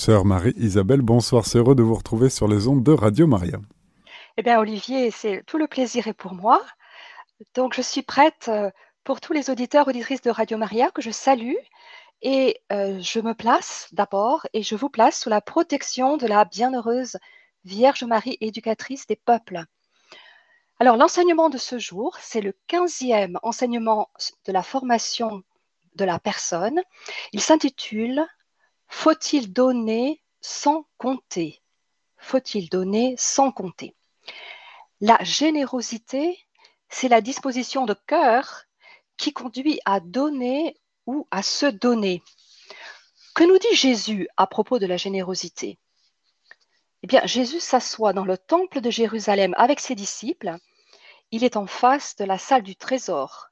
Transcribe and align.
Sœur 0.00 0.24
Marie-Isabelle, 0.24 1.02
bonsoir, 1.02 1.44
c'est 1.44 1.58
heureux 1.58 1.74
de 1.74 1.82
vous 1.82 1.94
retrouver 1.94 2.30
sur 2.30 2.48
les 2.48 2.68
ondes 2.68 2.82
de 2.82 2.90
Radio 2.90 3.26
Maria. 3.26 3.58
Eh 4.38 4.42
bien, 4.42 4.58
Olivier, 4.58 5.10
c'est 5.10 5.42
tout 5.44 5.58
le 5.58 5.66
plaisir 5.66 6.08
est 6.08 6.14
pour 6.14 6.32
moi. 6.32 6.64
Donc, 7.54 7.74
je 7.74 7.82
suis 7.82 8.00
prête 8.00 8.46
euh, 8.48 8.70
pour 9.04 9.20
tous 9.20 9.34
les 9.34 9.50
auditeurs, 9.50 9.86
auditrices 9.88 10.22
de 10.22 10.30
Radio 10.30 10.56
Maria 10.56 10.90
que 10.90 11.02
je 11.02 11.10
salue. 11.10 11.52
Et 12.22 12.62
euh, 12.72 12.98
je 13.02 13.20
me 13.20 13.34
place 13.34 13.88
d'abord 13.92 14.46
et 14.54 14.62
je 14.62 14.74
vous 14.74 14.88
place 14.88 15.20
sous 15.20 15.28
la 15.28 15.42
protection 15.42 16.16
de 16.16 16.26
la 16.26 16.46
bienheureuse 16.46 17.18
Vierge 17.66 18.04
Marie, 18.04 18.38
éducatrice 18.40 19.06
des 19.06 19.16
peuples. 19.16 19.64
Alors, 20.78 20.96
l'enseignement 20.96 21.50
de 21.50 21.58
ce 21.58 21.78
jour, 21.78 22.16
c'est 22.22 22.40
le 22.40 22.54
quinzième 22.68 23.38
enseignement 23.42 24.08
de 24.46 24.52
la 24.52 24.62
formation 24.62 25.42
de 25.96 26.06
la 26.06 26.18
personne. 26.18 26.80
Il 27.34 27.42
s'intitule 27.42 28.26
faut-il 28.90 29.52
donner 29.52 30.20
sans 30.42 30.84
compter? 30.98 31.62
Faut-il 32.18 32.68
donner 32.68 33.14
sans 33.16 33.50
compter? 33.50 33.94
La 35.00 35.16
générosité, 35.22 36.38
c'est 36.90 37.08
la 37.08 37.22
disposition 37.22 37.86
de 37.86 37.94
cœur 38.06 38.64
qui 39.16 39.32
conduit 39.32 39.80
à 39.86 40.00
donner 40.00 40.76
ou 41.06 41.26
à 41.30 41.42
se 41.42 41.66
donner. 41.66 42.22
Que 43.34 43.44
nous 43.44 43.58
dit 43.58 43.74
Jésus 43.74 44.28
à 44.36 44.46
propos 44.46 44.78
de 44.78 44.86
la 44.86 44.98
générosité? 44.98 45.78
Eh 47.02 47.06
bien, 47.06 47.24
Jésus 47.24 47.60
s'assoit 47.60 48.12
dans 48.12 48.26
le 48.26 48.36
temple 48.36 48.80
de 48.80 48.90
Jérusalem 48.90 49.54
avec 49.56 49.80
ses 49.80 49.94
disciples. 49.94 50.58
Il 51.30 51.44
est 51.44 51.56
en 51.56 51.66
face 51.66 52.16
de 52.16 52.24
la 52.24 52.38
salle 52.38 52.64
du 52.64 52.76
trésor. 52.76 53.50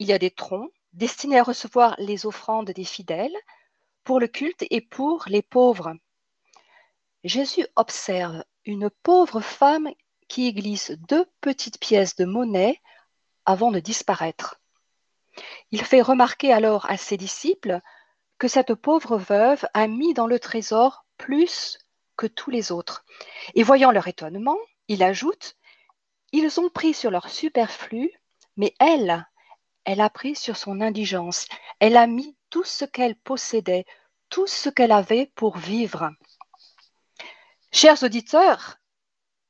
Il 0.00 0.08
y 0.08 0.12
a 0.12 0.18
des 0.18 0.32
troncs 0.32 0.70
destinés 0.92 1.38
à 1.38 1.44
recevoir 1.44 1.94
les 1.98 2.26
offrandes 2.26 2.70
des 2.72 2.84
fidèles 2.84 3.36
pour 4.08 4.20
le 4.20 4.26
culte 4.26 4.64
et 4.70 4.80
pour 4.80 5.24
les 5.26 5.42
pauvres. 5.42 5.92
Jésus 7.24 7.66
observe 7.76 8.42
une 8.64 8.88
pauvre 8.88 9.42
femme 9.42 9.90
qui 10.28 10.50
glisse 10.54 10.92
deux 10.92 11.26
petites 11.42 11.78
pièces 11.78 12.16
de 12.16 12.24
monnaie 12.24 12.80
avant 13.44 13.70
de 13.70 13.80
disparaître. 13.80 14.62
Il 15.72 15.84
fait 15.84 16.00
remarquer 16.00 16.54
alors 16.54 16.90
à 16.90 16.96
ses 16.96 17.18
disciples 17.18 17.82
que 18.38 18.48
cette 18.48 18.72
pauvre 18.72 19.18
veuve 19.18 19.66
a 19.74 19.86
mis 19.86 20.14
dans 20.14 20.26
le 20.26 20.38
trésor 20.38 21.04
plus 21.18 21.76
que 22.16 22.26
tous 22.26 22.50
les 22.50 22.72
autres. 22.72 23.04
Et 23.56 23.62
voyant 23.62 23.90
leur 23.90 24.08
étonnement, 24.08 24.56
il 24.88 25.02
ajoute, 25.02 25.54
Ils 26.32 26.58
ont 26.58 26.70
pris 26.70 26.94
sur 26.94 27.10
leur 27.10 27.28
superflu, 27.28 28.10
mais 28.56 28.72
elle, 28.78 29.28
elle 29.84 30.00
a 30.00 30.08
pris 30.08 30.34
sur 30.34 30.56
son 30.56 30.80
indigence. 30.80 31.46
Elle 31.78 31.98
a 31.98 32.06
mis 32.06 32.38
tout 32.50 32.64
ce 32.64 32.84
qu'elle 32.84 33.16
possédait, 33.16 33.84
tout 34.28 34.46
ce 34.46 34.68
qu'elle 34.68 34.92
avait 34.92 35.30
pour 35.34 35.56
vivre. 35.58 36.10
Chers 37.72 38.02
auditeurs, 38.02 38.78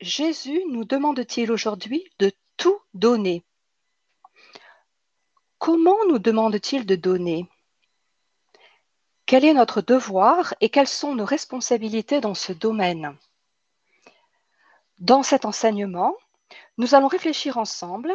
Jésus 0.00 0.62
nous 0.70 0.84
demande-t-il 0.84 1.50
aujourd'hui 1.50 2.04
de 2.18 2.32
tout 2.56 2.78
donner? 2.94 3.44
Comment 5.58 5.98
nous 6.08 6.18
demande-t-il 6.18 6.86
de 6.86 6.96
donner? 6.96 7.48
Quel 9.26 9.44
est 9.44 9.54
notre 9.54 9.82
devoir 9.82 10.54
et 10.60 10.70
quelles 10.70 10.88
sont 10.88 11.14
nos 11.14 11.24
responsabilités 11.24 12.20
dans 12.20 12.34
ce 12.34 12.52
domaine? 12.52 13.16
Dans 14.98 15.22
cet 15.22 15.44
enseignement, 15.44 16.16
nous 16.76 16.94
allons 16.94 17.08
réfléchir 17.08 17.58
ensemble 17.58 18.12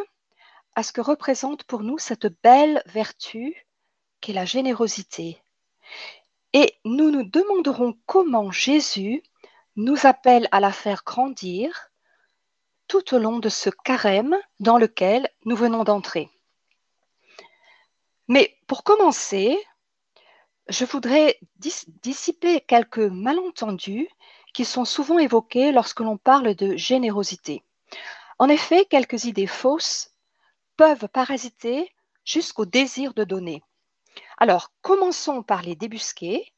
à 0.74 0.82
ce 0.82 0.92
que 0.92 1.00
représente 1.00 1.64
pour 1.64 1.82
nous 1.82 1.98
cette 1.98 2.26
belle 2.42 2.82
vertu 2.86 3.54
qu'est 4.20 4.32
la 4.32 4.44
générosité 4.44 5.40
et 6.54 6.78
nous 6.84 7.10
nous 7.10 7.24
demanderons 7.24 7.98
comment 8.06 8.50
Jésus 8.52 9.22
nous 9.76 10.06
appelle 10.06 10.48
à 10.52 10.60
la 10.60 10.72
faire 10.72 11.02
grandir 11.04 11.90
tout 12.86 13.14
au 13.14 13.18
long 13.18 13.40
de 13.40 13.48
ce 13.48 13.70
carême 13.70 14.36
dans 14.60 14.78
lequel 14.78 15.28
nous 15.44 15.56
venons 15.56 15.82
d'entrer. 15.82 16.30
Mais 18.28 18.56
pour 18.68 18.84
commencer, 18.84 19.58
je 20.68 20.84
voudrais 20.84 21.38
dissiper 21.56 22.60
quelques 22.60 22.98
malentendus 22.98 24.08
qui 24.54 24.64
sont 24.64 24.84
souvent 24.84 25.18
évoqués 25.18 25.72
lorsque 25.72 26.00
l'on 26.00 26.16
parle 26.16 26.54
de 26.54 26.76
générosité. 26.76 27.64
En 28.38 28.48
effet, 28.48 28.84
quelques 28.84 29.24
idées 29.24 29.48
fausses 29.48 30.12
peuvent 30.76 31.08
parasiter 31.08 31.90
jusqu'au 32.24 32.64
désir 32.64 33.12
de 33.12 33.24
donner. 33.24 33.62
Alors, 34.38 34.72
commençons 34.82 35.42
par 35.42 35.62
les 35.62 35.76
débusquer 35.76 36.52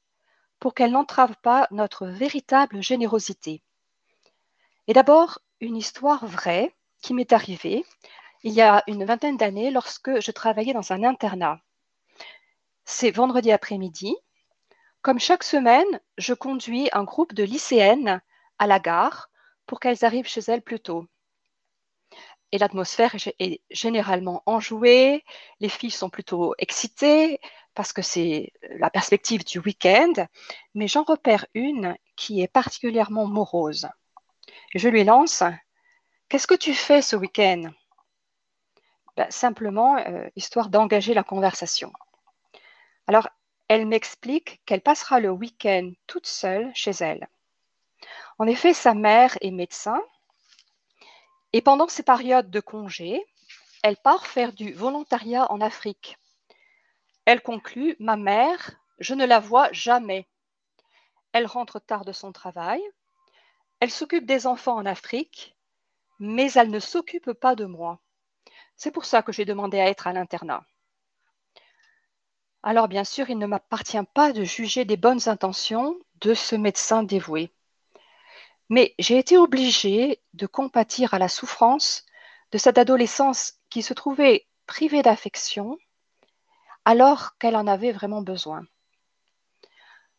pour 0.58 0.74
qu'elles 0.74 0.92
n'entravent 0.92 1.40
pas 1.42 1.68
notre 1.70 2.06
véritable 2.06 2.82
générosité. 2.82 3.62
Et 4.86 4.92
d'abord, 4.92 5.40
une 5.60 5.76
histoire 5.76 6.26
vraie 6.26 6.74
qui 7.02 7.14
m'est 7.14 7.32
arrivée 7.32 7.84
il 8.42 8.52
y 8.52 8.60
a 8.60 8.84
une 8.86 9.04
vingtaine 9.04 9.36
d'années 9.36 9.72
lorsque 9.72 10.20
je 10.20 10.30
travaillais 10.30 10.72
dans 10.72 10.92
un 10.92 11.02
internat. 11.02 11.58
C'est 12.84 13.10
vendredi 13.10 13.50
après-midi. 13.50 14.14
Comme 15.02 15.18
chaque 15.18 15.42
semaine, 15.42 16.00
je 16.16 16.32
conduis 16.32 16.88
un 16.92 17.02
groupe 17.02 17.34
de 17.34 17.42
lycéennes 17.42 18.20
à 18.60 18.68
la 18.68 18.78
gare 18.78 19.30
pour 19.66 19.80
qu'elles 19.80 20.04
arrivent 20.04 20.28
chez 20.28 20.42
elles 20.46 20.62
plus 20.62 20.78
tôt. 20.78 21.06
Et 22.52 22.58
l'atmosphère 22.58 23.16
est 23.40 23.60
généralement 23.70 24.44
enjouée, 24.46 25.24
les 25.58 25.68
filles 25.68 25.90
sont 25.90 26.10
plutôt 26.10 26.54
excitées, 26.58 27.40
parce 27.76 27.92
que 27.92 28.02
c'est 28.02 28.52
la 28.80 28.90
perspective 28.90 29.44
du 29.44 29.60
week-end, 29.60 30.12
mais 30.74 30.88
j'en 30.88 31.04
repère 31.04 31.46
une 31.54 31.96
qui 32.16 32.40
est 32.40 32.48
particulièrement 32.48 33.26
morose. 33.26 33.88
Je 34.74 34.88
lui 34.88 35.04
lance 35.04 35.44
Qu'est-ce 36.28 36.48
que 36.48 36.54
tu 36.54 36.74
fais 36.74 37.02
ce 37.02 37.14
week-end? 37.14 37.70
Ben, 39.16 39.30
Simplement, 39.30 39.96
euh, 39.98 40.28
histoire 40.34 40.70
d'engager 40.70 41.14
la 41.14 41.22
conversation. 41.22 41.92
Alors, 43.06 43.28
elle 43.68 43.86
m'explique 43.86 44.60
qu'elle 44.66 44.80
passera 44.80 45.20
le 45.20 45.30
week-end 45.30 45.92
toute 46.08 46.26
seule 46.26 46.72
chez 46.74 46.90
elle. 46.90 47.28
En 48.38 48.46
effet, 48.48 48.74
sa 48.74 48.92
mère 48.94 49.38
est 49.40 49.52
médecin 49.52 50.00
et 51.52 51.62
pendant 51.62 51.88
ces 51.88 52.02
périodes 52.02 52.50
de 52.50 52.60
congé, 52.60 53.24
elle 53.84 53.96
part 53.96 54.26
faire 54.26 54.52
du 54.52 54.72
volontariat 54.72 55.50
en 55.52 55.60
Afrique. 55.60 56.18
Elle 57.26 57.42
conclut 57.42 57.96
Ma 57.98 58.16
mère, 58.16 58.70
je 59.00 59.12
ne 59.12 59.26
la 59.26 59.40
vois 59.40 59.70
jamais. 59.72 60.28
Elle 61.32 61.46
rentre 61.46 61.80
tard 61.80 62.04
de 62.04 62.12
son 62.12 62.30
travail. 62.30 62.80
Elle 63.80 63.90
s'occupe 63.90 64.26
des 64.26 64.46
enfants 64.46 64.76
en 64.76 64.86
Afrique, 64.86 65.56
mais 66.20 66.52
elle 66.52 66.70
ne 66.70 66.78
s'occupe 66.78 67.32
pas 67.32 67.56
de 67.56 67.64
moi. 67.64 68.00
C'est 68.76 68.92
pour 68.92 69.04
ça 69.04 69.22
que 69.22 69.32
j'ai 69.32 69.44
demandé 69.44 69.80
à 69.80 69.88
être 69.88 70.06
à 70.06 70.12
l'internat. 70.12 70.64
Alors 72.62 72.86
bien 72.86 73.04
sûr, 73.04 73.28
il 73.28 73.38
ne 73.38 73.46
m'appartient 73.46 73.98
pas 74.14 74.32
de 74.32 74.44
juger 74.44 74.84
des 74.84 74.96
bonnes 74.96 75.28
intentions 75.28 75.98
de 76.20 76.32
ce 76.32 76.54
médecin 76.54 77.02
dévoué. 77.02 77.50
Mais 78.68 78.94
j'ai 79.00 79.18
été 79.18 79.36
obligée 79.36 80.22
de 80.34 80.46
compatir 80.46 81.12
à 81.12 81.18
la 81.18 81.28
souffrance 81.28 82.06
de 82.52 82.58
cette 82.58 82.78
adolescence 82.78 83.54
qui 83.68 83.82
se 83.82 83.94
trouvait 83.94 84.46
privée 84.66 85.02
d'affection 85.02 85.76
alors 86.86 87.36
qu'elle 87.38 87.56
en 87.56 87.66
avait 87.66 87.90
vraiment 87.90 88.22
besoin. 88.22 88.62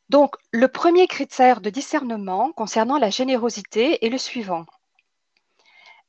Donc, 0.09 0.35
le 0.51 0.67
premier 0.67 1.07
critère 1.07 1.61
de 1.61 1.69
discernement 1.69 2.51
concernant 2.51 2.97
la 2.97 3.09
générosité 3.09 4.05
est 4.05 4.09
le 4.09 4.17
suivant. 4.17 4.65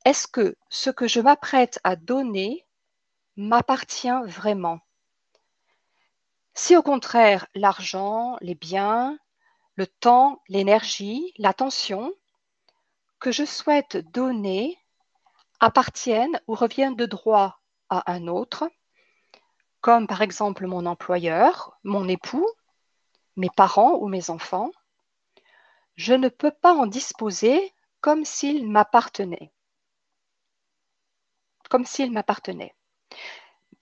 Est-ce 0.04 0.26
que 0.26 0.56
ce 0.68 0.90
que 0.90 1.06
je 1.06 1.20
m'apprête 1.20 1.78
à 1.84 1.94
donner 1.94 2.66
m'appartient 3.36 4.20
vraiment? 4.24 4.80
Si 6.54 6.76
au 6.76 6.82
contraire 6.82 7.46
l'argent, 7.54 8.36
les 8.40 8.56
biens, 8.56 9.16
le 9.76 9.86
temps, 9.86 10.42
l'énergie, 10.48 11.32
l'attention 11.38 12.12
que 13.20 13.30
je 13.30 13.44
souhaite 13.44 13.96
donner 14.12 14.76
appartiennent 15.60 16.40
ou 16.48 16.54
reviennent 16.56 16.96
de 16.96 17.06
droit 17.06 17.60
à 17.90 18.12
un 18.12 18.26
autre, 18.26 18.68
comme 19.80 20.06
par 20.06 20.22
exemple 20.22 20.66
mon 20.66 20.86
employeur, 20.86 21.78
mon 21.84 22.08
époux, 22.08 22.48
mes 23.36 23.50
parents 23.50 23.96
ou 23.96 24.08
mes 24.08 24.30
enfants, 24.30 24.70
je 25.96 26.14
ne 26.14 26.28
peux 26.28 26.50
pas 26.50 26.74
en 26.74 26.86
disposer 26.86 27.74
comme 28.00 28.24
s'il 28.24 28.68
m'appartenait. 28.68 29.52
Comme 31.68 31.84
s'il 31.84 32.12
m'appartenait. 32.12 32.74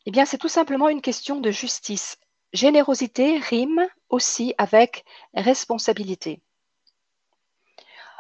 Eh 0.07 0.11
bien, 0.11 0.25
c'est 0.25 0.39
tout 0.39 0.49
simplement 0.49 0.89
une 0.89 1.03
question 1.03 1.41
de 1.41 1.51
justice. 1.51 2.19
Générosité 2.53 3.39
rime 3.39 3.87
aussi 4.09 4.55
avec 4.57 5.05
responsabilité. 5.35 6.41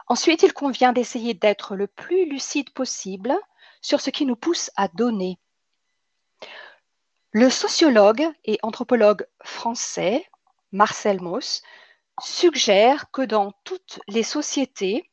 Ensuite, 0.08 0.42
il 0.42 0.52
convient 0.52 0.92
d'essayer 0.92 1.34
d'être 1.34 1.74
le 1.74 1.86
plus 1.86 2.28
lucide 2.28 2.70
possible 2.70 3.34
sur 3.80 4.00
ce 4.00 4.10
qui 4.10 4.26
nous 4.26 4.36
pousse 4.36 4.70
à 4.76 4.88
donner. 4.88 5.38
Le 7.38 7.50
sociologue 7.50 8.26
et 8.46 8.58
anthropologue 8.62 9.26
français 9.44 10.26
Marcel 10.72 11.20
Mauss 11.20 11.62
suggère 12.18 13.10
que 13.10 13.20
dans 13.20 13.52
toutes 13.62 14.00
les 14.08 14.22
sociétés, 14.22 15.10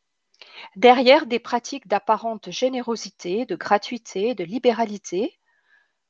derrière 0.78 1.25
des 1.25 1.40
pratiques 1.40 1.86
d'apparente 1.90 2.50
générosité, 2.50 3.46
de 3.46 3.58
gratuité, 3.58 4.36
de 4.36 4.46
libéralité, 4.46 5.38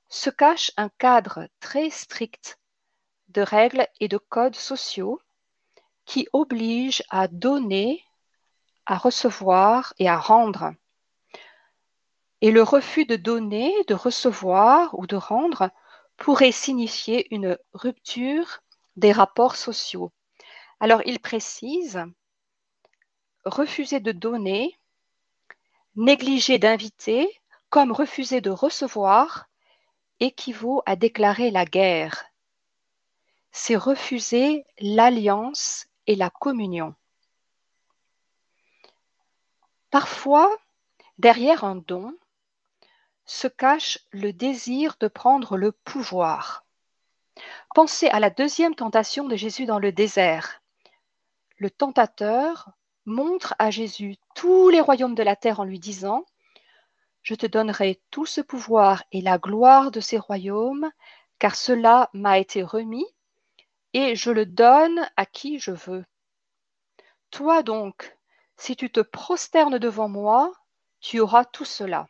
se 0.08 0.30
cache 0.30 0.70
un 0.78 0.90
cadre 1.00 1.48
très 1.60 1.90
strict 1.90 2.60
de 3.30 3.42
règles 3.42 3.88
et 4.00 4.08
de 4.08 4.20
codes 4.20 4.56
sociaux 4.56 5.20
qui 6.06 6.28
obligent 6.32 7.02
à 7.10 7.28
donner, 7.28 8.04
à 8.86 9.00
recevoir 9.00 9.96
et 9.98 10.08
à 10.08 10.20
rendre. 10.20 10.76
Et 12.42 12.52
le 12.52 12.62
refus 12.62 13.06
de 13.06 13.16
donner, 13.16 13.74
de 13.88 13.96
recevoir 13.96 14.94
ou 15.00 15.08
de 15.08 15.16
rendre 15.16 15.72
pourrait 16.24 16.54
signifier 16.54 17.28
une 17.36 17.58
rupture 17.74 18.62
des 18.96 19.12
rapports 19.12 19.58
sociaux. 19.58 20.10
Alors 20.80 21.02
il 21.06 21.20
précise, 21.20 22.02
refuser 23.44 24.00
de 24.00 24.14
donner, 24.14 24.80
négliger 25.98 26.60
d'inviter, 26.60 27.28
comme 27.70 27.92
refuser 27.92 28.40
de 28.40 28.52
recevoir, 28.52 29.50
équivaut 30.22 30.82
à 30.86 30.96
déclarer 30.96 31.52
la 31.52 31.66
guerre. 31.66 32.24
C'est 33.52 33.76
refuser 33.76 34.66
l'alliance 34.80 35.88
et 36.08 36.16
la 36.16 36.30
communion. 36.30 36.96
Parfois, 39.92 40.50
derrière 41.18 41.66
un 41.66 41.76
don, 41.76 42.16
se 43.26 43.48
cache 43.48 44.00
le 44.12 44.34
désir 44.34 44.96
de 45.00 45.08
prendre 45.08 45.58
le 45.58 45.72
pouvoir. 45.72 46.66
Pensez 47.74 48.08
à 48.10 48.20
la 48.20 48.30
deuxième 48.30 48.76
tentation 48.76 49.28
de 49.28 49.36
Jésus 49.36 49.66
dans 49.66 49.80
le 49.80 49.92
désert. 49.92 50.62
Le 51.58 51.70
tentateur 51.70 52.70
montre 53.06 53.56
à 53.60 53.72
Jésus 53.72 54.18
tous 54.36 54.70
les 54.70 54.82
royaumes 54.82 55.16
de 55.16 55.24
la 55.24 55.36
terre 55.36 55.60
en 55.60 55.64
lui 55.64 55.80
disant 55.80 56.26
Je 57.22 57.36
te 57.36 57.46
donnerai 57.46 58.02
tout 58.12 58.26
ce 58.26 58.42
pouvoir 58.42 59.04
et 59.12 59.22
la 59.22 59.38
gloire 59.38 59.92
de 59.92 60.00
ces 60.00 60.18
royaumes, 60.18 60.92
car 61.40 61.56
cela 61.56 62.10
m'a 62.14 62.40
été 62.40 62.64
remis, 62.64 63.08
et 63.94 64.16
je 64.16 64.32
le 64.32 64.46
donne 64.46 65.10
à 65.18 65.26
qui 65.26 65.60
je 65.60 65.72
veux. 65.72 66.06
Toi 67.32 67.64
donc, 67.64 68.18
si 68.58 68.76
tu 68.76 68.92
te 68.92 69.00
prosternes 69.00 69.80
devant 69.80 70.10
moi, 70.10 70.52
tu 71.00 71.20
auras 71.20 71.46
tout 71.46 71.66
cela. 71.66 72.08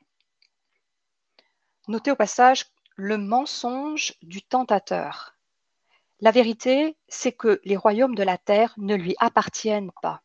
Notez 1.89 2.11
au 2.11 2.15
passage 2.15 2.67
le 2.95 3.17
mensonge 3.17 4.13
du 4.21 4.41
tentateur. 4.41 5.35
La 6.21 6.31
vérité, 6.31 6.95
c'est 7.09 7.33
que 7.33 7.59
les 7.65 7.75
royaumes 7.75 8.15
de 8.15 8.23
la 8.23 8.37
terre 8.37 8.73
ne 8.77 8.95
lui 8.95 9.15
appartiennent 9.19 9.91
pas. 10.01 10.21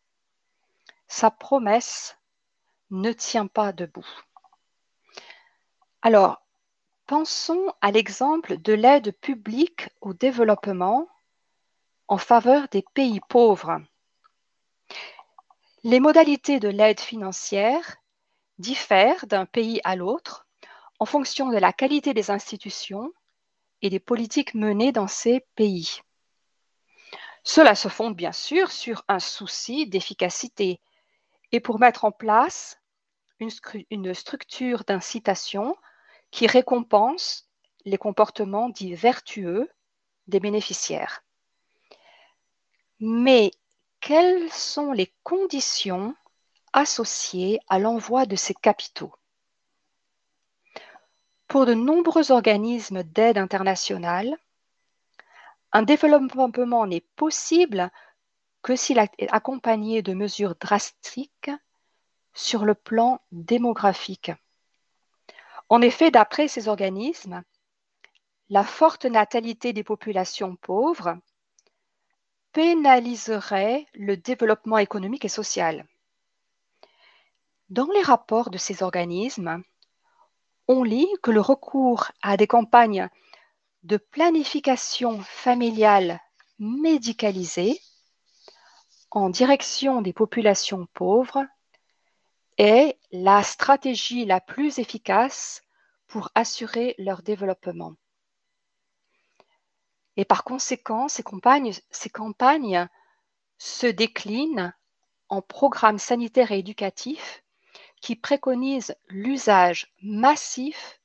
Sa 1.08 1.32
promesse 1.32 2.16
ne 2.90 3.12
tient 3.12 3.48
pas 3.48 3.72
debout. 3.72 4.06
Alors, 6.02 6.46
pensons 7.06 7.74
à 7.80 7.90
l'exemple 7.90 8.58
de 8.58 8.74
l'aide 8.74 9.12
publique 9.18 9.88
au 10.00 10.14
développement 10.14 11.08
en 12.06 12.18
faveur 12.18 12.68
des 12.68 12.84
pays 12.94 13.20
pauvres. 13.28 13.80
Les 15.82 15.98
modalités 15.98 16.60
de 16.60 16.68
l'aide 16.68 17.00
financière 17.00 17.96
diffèrent 18.58 19.26
d'un 19.26 19.46
pays 19.46 19.80
à 19.82 19.96
l'autre 19.96 20.47
en 20.98 21.04
fonction 21.04 21.48
de 21.48 21.58
la 21.58 21.72
qualité 21.72 22.14
des 22.14 22.30
institutions 22.30 23.12
et 23.82 23.90
des 23.90 24.00
politiques 24.00 24.54
menées 24.54 24.92
dans 24.92 25.06
ces 25.06 25.40
pays. 25.54 26.00
Cela 27.44 27.74
se 27.74 27.88
fonde 27.88 28.16
bien 28.16 28.32
sûr 28.32 28.70
sur 28.70 29.04
un 29.08 29.20
souci 29.20 29.86
d'efficacité 29.86 30.80
et 31.52 31.60
pour 31.60 31.78
mettre 31.78 32.04
en 32.04 32.12
place 32.12 32.78
une, 33.40 34.14
structure 34.14 34.84
d'incitation 34.84 35.76
qui 36.30 36.46
récompense 36.46 37.48
les 37.84 37.96
comportements 37.96 38.68
dits 38.68 38.94
vertueux 38.94 39.70
des 40.26 40.40
bénéficiaires. 40.40 41.22
Mais 43.00 43.52
quelles 44.00 44.50
sont 44.52 44.92
les 44.92 45.12
conditions 45.22 46.14
associées 46.72 47.60
à 47.68 47.78
l'envoi 47.78 48.26
de 48.26 48.36
ces 48.36 48.54
capitaux? 48.54 49.14
Pour 51.48 51.64
de 51.66 51.74
nombreux 51.74 52.30
organismes 52.30 53.02
d'aide 53.02 53.38
internationale, 53.38 54.36
un 55.72 55.82
développement 55.82 56.86
n'est 56.86 57.04
possible 57.16 57.90
que 58.62 58.76
s'il 58.76 58.98
est 58.98 59.32
accompagné 59.32 60.02
de 60.02 60.12
mesures 60.12 60.54
drastiques 60.56 61.50
sur 62.34 62.64
le 62.64 62.74
plan 62.74 63.20
démographique. 63.32 64.30
En 65.68 65.82
effet, 65.82 66.10
d'après 66.10 66.48
ces 66.48 66.68
organismes, 66.68 67.42
la 68.50 68.64
forte 68.64 69.04
natalité 69.04 69.72
des 69.72 69.84
populations 69.84 70.56
pauvres 70.56 71.18
pénaliserait 72.52 73.86
le 73.94 74.16
développement 74.16 74.78
économique 74.78 75.24
et 75.24 75.28
social. 75.28 75.86
Dans 77.68 77.90
les 77.92 78.02
rapports 78.02 78.48
de 78.48 78.56
ces 78.56 78.82
organismes, 78.82 79.62
on 80.68 80.82
lit 80.82 81.08
que 81.22 81.30
le 81.30 81.40
recours 81.40 82.12
à 82.22 82.36
des 82.36 82.46
campagnes 82.46 83.08
de 83.82 83.96
planification 83.96 85.20
familiale 85.22 86.20
médicalisée 86.58 87.80
en 89.10 89.30
direction 89.30 90.02
des 90.02 90.12
populations 90.12 90.86
pauvres 90.92 91.44
est 92.58 92.98
la 93.12 93.42
stratégie 93.42 94.26
la 94.26 94.40
plus 94.40 94.78
efficace 94.78 95.62
pour 96.06 96.30
assurer 96.34 96.94
leur 96.98 97.22
développement. 97.22 97.94
Et 100.16 100.24
par 100.24 100.44
conséquent, 100.44 101.08
ces 101.08 101.22
campagnes, 101.22 101.72
se 103.60 103.86
déclinent 103.86 104.74
en 105.28 105.42
programmes 105.42 105.98
sanitaires 105.98 106.52
et 106.52 106.58
éducatifs 106.58 107.42
qui 108.00 108.16
préconise 108.16 108.94
l'usage 109.08 109.92
massif 110.02 111.00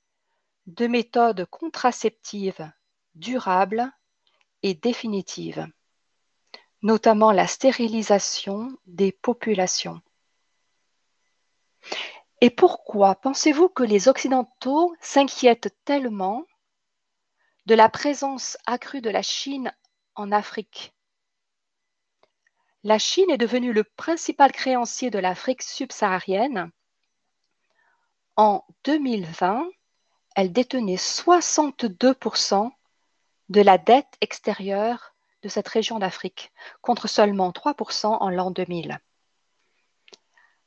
de 0.68 0.88
méthodes 0.88 1.46
contraceptives 1.46 2.72
durables 3.16 3.92
et 4.62 4.74
définitives, 4.74 5.68
notamment 6.82 7.32
la 7.32 7.48
stérilisation 7.48 8.78
des 8.86 9.12
populations. 9.12 10.02
Et 12.42 12.50
pourquoi 12.50 13.16
pensez-vous 13.16 13.70
que 13.70 13.84
les 13.84 14.08
Occidentaux 14.08 14.96
s'inquiètent 15.00 15.76
tellement 15.86 16.46
de 17.66 17.76
la 17.76 17.90
présence 17.90 18.58
accrue 18.66 19.02
de 19.02 19.10
la 19.10 19.22
Chine 19.22 19.74
en 20.16 20.32
Afrique? 20.32 20.94
La 22.84 23.00
Chine 23.00 23.30
est 23.30 23.38
devenue 23.38 23.72
le 23.72 23.86
principal 23.86 24.52
créancier 24.52 25.10
de 25.10 25.20
l'Afrique 25.20 25.62
subsaharienne 25.62 26.72
en 28.36 28.66
2020, 28.84 29.70
elle 30.36 30.52
détenait 30.52 30.96
62% 30.96 32.72
de 33.50 33.62
la 33.62 33.78
dette 33.78 34.18
extérieure 34.22 35.14
de 35.44 35.50
cette 35.50 35.68
région 35.68 36.00
d'Afrique, 36.00 36.52
contre 36.82 37.08
seulement 37.08 37.52
3% 37.52 38.18
en 38.20 38.30
l'an 38.30 38.52
2000. 38.52 39.00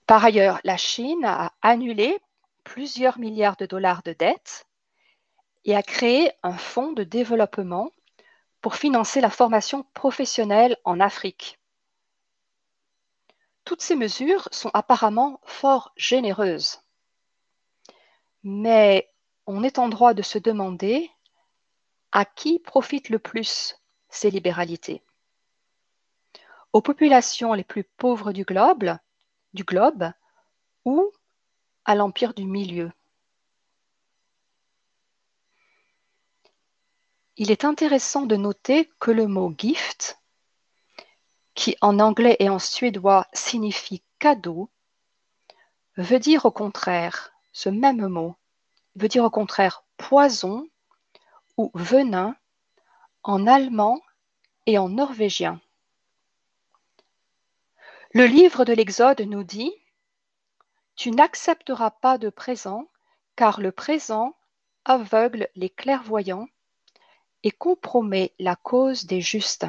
Par 0.07 0.25
ailleurs, 0.25 0.61
la 0.63 0.77
Chine 0.77 1.25
a 1.25 1.53
annulé 1.63 2.19
plusieurs 2.63 3.19
milliards 3.19 3.57
de 3.57 3.67
dollars 3.67 4.03
de 4.03 4.13
dettes 4.13 4.67
et 5.65 5.75
a 5.75 5.83
créé 5.83 6.31
un 6.43 6.57
fonds 6.57 6.93
de 6.93 7.03
développement 7.03 7.91
pour 8.61 8.77
financer 8.77 9.21
la 9.21 9.31
formation 9.31 9.85
professionnelle 9.95 10.77
en 10.85 11.01
Afrique. 11.01 11.59
Toutes 13.65 13.83
ces 13.83 13.97
mesures 13.97 14.49
sont 14.53 14.71
apparemment 14.75 15.41
fort 15.45 15.93
généreuses. 15.97 16.86
Mais 18.49 19.13
on 19.49 19.65
est 19.65 19.81
en 19.81 19.89
droit 19.89 20.15
de 20.15 20.23
se 20.23 20.39
demander 20.39 21.11
à 22.13 22.25
qui 22.25 22.61
profitent 22.61 23.09
le 23.09 23.19
plus 23.19 23.77
ces 24.09 24.31
libéralités. 24.31 25.03
Aux 26.73 26.81
populations 26.81 27.55
les 27.55 27.65
plus 27.65 27.83
pauvres 27.83 28.31
du 28.31 28.45
globe, 28.45 30.13
ou 30.85 31.11
à 31.85 31.97
l'empire 31.97 32.35
du 32.35 32.45
milieu. 32.45 32.93
Il 37.37 37.51
est 37.51 37.65
intéressant 37.65 38.27
de 38.27 38.37
noter 38.37 38.89
que 39.01 39.11
le 39.11 39.27
mot 39.27 39.53
gift, 39.59 40.21
qui 41.55 41.77
en 41.81 41.99
anglais 41.99 42.37
et 42.39 42.49
en 42.49 42.61
suédois 42.61 43.27
signifie 43.33 44.05
cadeau, 44.21 44.71
veut 45.97 46.21
dire 46.21 46.45
au 46.45 46.53
contraire 46.53 47.33
ce 47.57 47.71
même 47.71 48.07
mot 48.09 48.37
veut 48.97 49.09
dire 49.09 49.25
au 49.25 49.31
contraire 49.31 49.83
poison 49.97 50.69
ou 51.57 51.71
venin 51.73 52.37
en 53.23 53.47
allemand 53.47 54.03
et 54.67 54.77
en 54.77 54.91
norvégien. 54.91 55.59
Le 58.13 58.27
livre 58.27 58.67
de 58.67 58.75
l'Exode 58.75 59.23
nous 59.23 59.43
dit, 59.43 59.73
Tu 60.97 61.11
n'accepteras 61.13 61.93
pas 61.93 62.19
de 62.19 62.29
présent, 62.29 62.89
car 63.37 63.59
le 63.59 63.73
présent 63.73 64.37
aveugle 64.85 65.49
les 65.55 65.71
clairvoyants 65.71 66.49
et 67.43 67.53
compromet 67.53 68.35
la 68.39 68.57
cause 68.57 69.07
des 69.07 69.23
justes. 69.23 69.67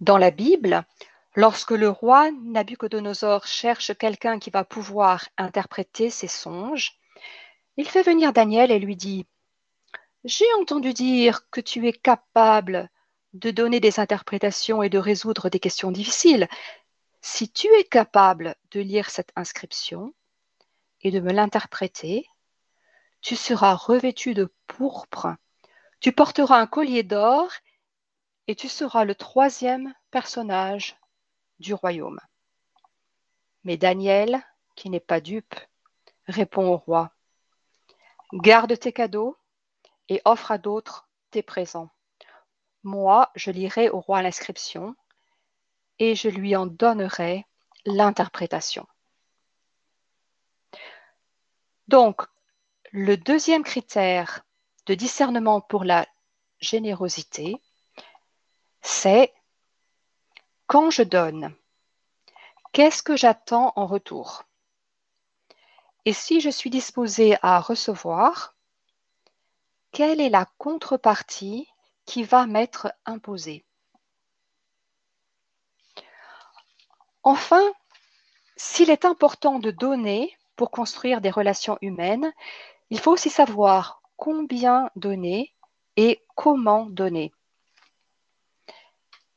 Dans 0.00 0.16
la 0.16 0.30
Bible, 0.30 0.86
lorsque 1.34 1.70
le 1.70 1.88
roi 1.88 2.30
Nabucodonosor 2.30 3.46
cherche 3.46 3.96
quelqu'un 3.96 4.38
qui 4.38 4.50
va 4.50 4.64
pouvoir 4.64 5.28
interpréter 5.38 6.10
ses 6.10 6.28
songes, 6.28 6.98
il 7.76 7.88
fait 7.88 8.02
venir 8.02 8.32
Daniel 8.32 8.70
et 8.70 8.78
lui 8.78 8.96
dit 8.96 9.26
J'ai 10.24 10.52
entendu 10.60 10.92
dire 10.92 11.48
que 11.50 11.60
tu 11.60 11.88
es 11.88 11.92
capable 11.92 12.90
de 13.32 13.50
donner 13.50 13.80
des 13.80 13.98
interprétations 13.98 14.82
et 14.82 14.90
de 14.90 14.98
résoudre 14.98 15.48
des 15.48 15.58
questions 15.58 15.90
difficiles. 15.90 16.48
Si 17.22 17.50
tu 17.50 17.68
es 17.78 17.84
capable 17.84 18.56
de 18.72 18.80
lire 18.80 19.08
cette 19.08 19.32
inscription 19.36 20.12
et 21.00 21.10
de 21.10 21.20
me 21.20 21.32
l'interpréter, 21.32 22.28
tu 23.22 23.36
seras 23.36 23.74
revêtu 23.74 24.34
de 24.34 24.52
pourpre, 24.66 25.28
tu 26.00 26.12
porteras 26.12 26.58
un 26.58 26.66
collier 26.66 27.04
d'or 27.04 27.50
et 28.48 28.56
tu 28.56 28.68
seras 28.68 29.04
le 29.04 29.14
troisième 29.14 29.94
personnage 30.10 30.96
du 31.62 31.72
royaume. 31.72 32.20
Mais 33.64 33.78
Daniel, 33.78 34.42
qui 34.76 34.90
n'est 34.90 35.00
pas 35.00 35.22
dupe, 35.22 35.54
répond 36.26 36.68
au 36.68 36.76
roi 36.76 37.12
Garde 38.34 38.78
tes 38.78 38.92
cadeaux 38.92 39.36
et 40.08 40.20
offre 40.24 40.50
à 40.50 40.58
d'autres 40.58 41.08
tes 41.30 41.42
présents. 41.42 41.90
Moi, 42.82 43.30
je 43.34 43.50
lirai 43.50 43.88
au 43.88 44.00
roi 44.00 44.22
l'inscription 44.22 44.94
et 45.98 46.14
je 46.14 46.28
lui 46.28 46.56
en 46.56 46.66
donnerai 46.66 47.46
l'interprétation. 47.84 48.86
Donc, 51.88 52.22
le 52.90 53.16
deuxième 53.16 53.64
critère 53.64 54.44
de 54.86 54.94
discernement 54.94 55.60
pour 55.60 55.84
la 55.84 56.06
générosité, 56.60 57.56
c'est 58.80 59.32
quand 60.72 60.88
je 60.88 61.02
donne, 61.02 61.54
qu'est-ce 62.72 63.02
que 63.02 63.14
j'attends 63.14 63.74
en 63.76 63.86
retour? 63.86 64.44
Et 66.06 66.14
si 66.14 66.40
je 66.40 66.48
suis 66.48 66.70
disposé 66.70 67.36
à 67.42 67.60
recevoir, 67.60 68.54
quelle 69.90 70.18
est 70.18 70.30
la 70.30 70.46
contrepartie 70.56 71.68
qui 72.06 72.22
va 72.22 72.46
m'être 72.46 72.90
imposé. 73.04 73.66
Enfin, 77.22 77.70
s'il 78.56 78.88
est 78.88 79.04
important 79.04 79.58
de 79.58 79.70
donner 79.70 80.34
pour 80.56 80.70
construire 80.70 81.20
des 81.20 81.28
relations 81.30 81.76
humaines, 81.82 82.32
il 82.88 82.98
faut 82.98 83.12
aussi 83.12 83.28
savoir 83.28 84.00
combien 84.16 84.88
donner 84.96 85.54
et 85.96 86.24
comment 86.34 86.86
donner. 86.86 87.30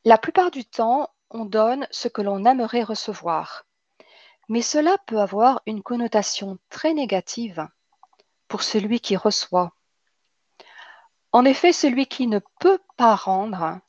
La 0.06 0.16
plupart 0.16 0.50
du 0.50 0.64
temps, 0.64 1.10
on 1.30 1.44
donne 1.44 1.86
ce 1.90 2.08
que 2.08 2.22
l'on 2.22 2.44
aimerait 2.44 2.82
recevoir, 2.82 3.66
mais 4.48 4.62
cela 4.62 4.96
peut 5.06 5.20
avoir 5.20 5.62
une 5.66 5.82
connotation 5.82 6.58
très 6.70 6.94
négative 6.94 7.66
pour 8.48 8.62
celui 8.62 9.00
qui 9.00 9.16
reçoit. 9.16 9.72
En 11.32 11.44
effet, 11.44 11.72
celui 11.72 12.06
qui 12.06 12.26
ne 12.26 12.40
peut 12.60 12.78
pas 12.96 13.14
rendre 13.14 13.80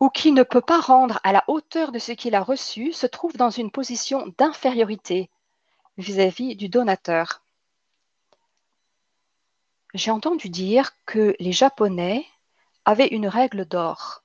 ou 0.00 0.08
qui 0.10 0.32
ne 0.32 0.42
peut 0.42 0.60
pas 0.60 0.80
rendre 0.80 1.20
à 1.24 1.32
la 1.32 1.44
hauteur 1.48 1.92
de 1.92 1.98
ce 1.98 2.12
qu'il 2.12 2.34
a 2.34 2.42
reçu 2.42 2.92
se 2.92 3.06
trouve 3.06 3.36
dans 3.36 3.50
une 3.50 3.70
position 3.70 4.32
d'infériorité 4.38 5.30
vis-à-vis 5.96 6.56
du 6.56 6.68
donateur. 6.68 7.42
J'ai 9.94 10.10
entendu 10.10 10.50
dire 10.50 10.92
que 11.06 11.34
les 11.38 11.52
Japonais 11.52 12.26
avaient 12.84 13.08
une 13.08 13.28
règle 13.28 13.64
d'or. 13.64 14.22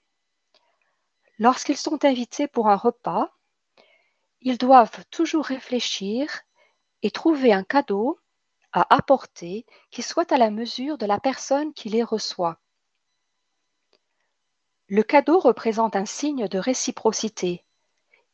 Lorsqu'ils 1.41 1.77
sont 1.77 2.05
invités 2.05 2.48
pour 2.48 2.69
un 2.69 2.75
repas, 2.75 3.31
ils 4.41 4.60
doivent 4.60 5.03
toujours 5.10 5.45
réfléchir 5.45 6.29
et 7.01 7.10
trouver 7.10 7.51
un 7.51 7.63
cadeau 7.63 8.19
à 8.74 8.93
apporter 8.93 9.65
qui 9.89 10.03
soit 10.03 10.31
à 10.31 10.38
la 10.38 10.51
mesure 10.51 11.00
de 11.00 11.07
la 11.07 11.19
personne 11.19 11.74
qui 11.74 11.89
les 11.89 12.03
reçoit. 12.03 12.60
Le 14.88 15.01
cadeau 15.01 15.39
représente 15.39 15.95
un 15.95 16.05
signe 16.05 16.48
de 16.48 16.60
réciprocité. 16.60 17.65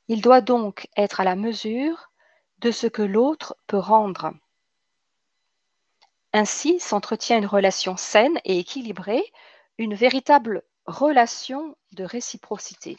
Il 0.10 0.22
doit 0.22 0.42
donc 0.42 0.90
être 0.98 1.22
à 1.22 1.24
la 1.24 1.38
mesure 1.38 2.12
de 2.60 2.72
ce 2.72 2.88
que 2.88 3.04
l'autre 3.04 3.56
peut 3.68 3.80
rendre. 3.80 4.34
Ainsi 6.34 6.82
s'entretient 6.82 7.38
une 7.38 7.46
relation 7.46 7.96
saine 7.96 8.38
et 8.44 8.60
équilibrée, 8.60 9.24
une 9.78 9.96
véritable 9.96 10.62
relation 10.88 11.76
de 11.92 12.04
réciprocité. 12.04 12.98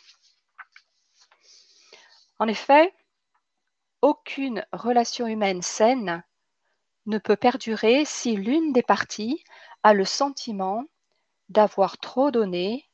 En 2.38 2.46
effet, 2.46 2.94
aucune 4.02 4.64
relation 4.72 5.26
humaine 5.26 5.62
saine 5.62 6.22
ne 7.06 7.18
peut 7.18 7.36
perdurer 7.36 8.04
si 8.04 8.36
l'une 8.36 8.72
des 8.72 8.82
parties 8.82 9.42
a 9.82 9.94
le 9.94 10.04
sentiment 10.04 10.84
d'avoir 11.48 11.98
trop 11.98 12.30
donné 12.30 12.88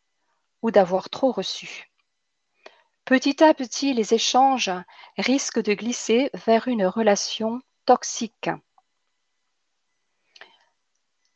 ou 0.62 0.70
d'avoir 0.70 1.10
trop 1.10 1.32
reçu. 1.32 1.90
Petit 3.04 3.44
à 3.44 3.52
petit, 3.52 3.92
les 3.92 4.14
échanges 4.14 4.70
risquent 5.18 5.62
de 5.62 5.74
glisser 5.74 6.30
vers 6.32 6.68
une 6.68 6.86
relation 6.86 7.60
toxique. 7.84 8.48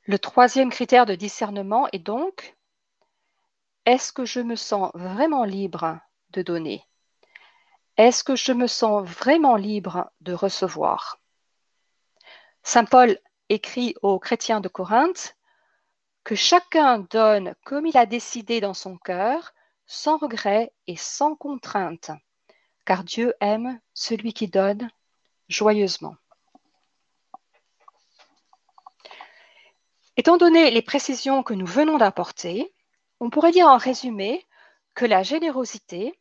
Le 0.04 0.18
troisième 0.18 0.70
critère 0.70 1.04
de 1.04 1.14
discernement 1.14 1.88
est 1.92 1.98
donc 1.98 2.56
est-ce 3.88 4.12
que 4.12 4.26
je 4.26 4.40
me 4.40 4.54
sens 4.54 4.90
vraiment 4.92 5.44
libre 5.44 5.98
de 6.34 6.42
donner? 6.42 6.84
Est-ce 7.96 8.22
que 8.22 8.36
je 8.36 8.52
me 8.52 8.66
sens 8.66 9.08
vraiment 9.08 9.56
libre 9.56 10.12
de 10.20 10.34
recevoir? 10.34 11.18
Saint 12.62 12.84
Paul 12.84 13.18
écrit 13.48 13.94
aux 14.02 14.18
chrétiens 14.18 14.60
de 14.60 14.68
Corinthe 14.68 15.38
que 16.22 16.34
chacun 16.34 16.98
donne 16.98 17.54
comme 17.64 17.86
il 17.86 17.96
a 17.96 18.04
décidé 18.04 18.60
dans 18.60 18.74
son 18.74 18.98
cœur, 18.98 19.54
sans 19.86 20.18
regret 20.18 20.70
et 20.86 20.96
sans 20.96 21.34
contrainte, 21.34 22.10
car 22.84 23.04
Dieu 23.04 23.32
aime 23.40 23.80
celui 23.94 24.34
qui 24.34 24.48
donne 24.48 24.90
joyeusement. 25.48 26.16
Étant 30.18 30.36
donné 30.36 30.70
les 30.70 30.82
précisions 30.82 31.42
que 31.42 31.54
nous 31.54 31.64
venons 31.64 31.96
d'apporter, 31.96 32.70
on 33.20 33.30
pourrait 33.30 33.52
dire 33.52 33.66
en 33.66 33.76
résumé 33.76 34.46
que 34.94 35.04
la 35.04 35.22
générosité 35.22 36.18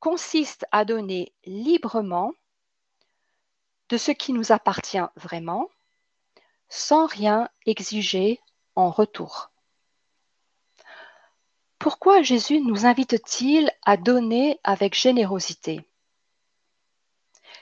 consiste 0.00 0.66
à 0.70 0.84
donner 0.84 1.32
librement 1.44 2.32
de 3.88 3.96
ce 3.96 4.10
qui 4.10 4.32
nous 4.32 4.52
appartient 4.52 4.98
vraiment, 5.16 5.68
sans 6.68 7.06
rien 7.06 7.48
exiger 7.66 8.40
en 8.74 8.90
retour. 8.90 9.50
Pourquoi 11.78 12.22
Jésus 12.22 12.60
nous 12.60 12.86
invite-t-il 12.86 13.70
à 13.84 13.96
donner 13.96 14.60
avec 14.64 14.94
générosité? 14.94 15.88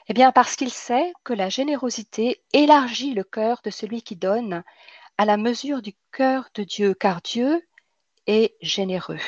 Eh 0.08 0.14
bien 0.14 0.32
parce 0.32 0.56
qu'il 0.56 0.72
sait 0.72 1.12
que 1.24 1.32
la 1.32 1.48
générosité 1.48 2.42
élargit 2.52 3.12
le 3.12 3.24
cœur 3.24 3.60
de 3.62 3.70
celui 3.70 4.02
qui 4.02 4.16
donne 4.16 4.62
à 5.18 5.24
la 5.24 5.36
mesure 5.36 5.82
du 5.82 5.94
cœur 6.12 6.48
de 6.54 6.62
Dieu, 6.62 6.94
car 6.94 7.20
Dieu 7.22 7.62
généreux. 8.60 9.20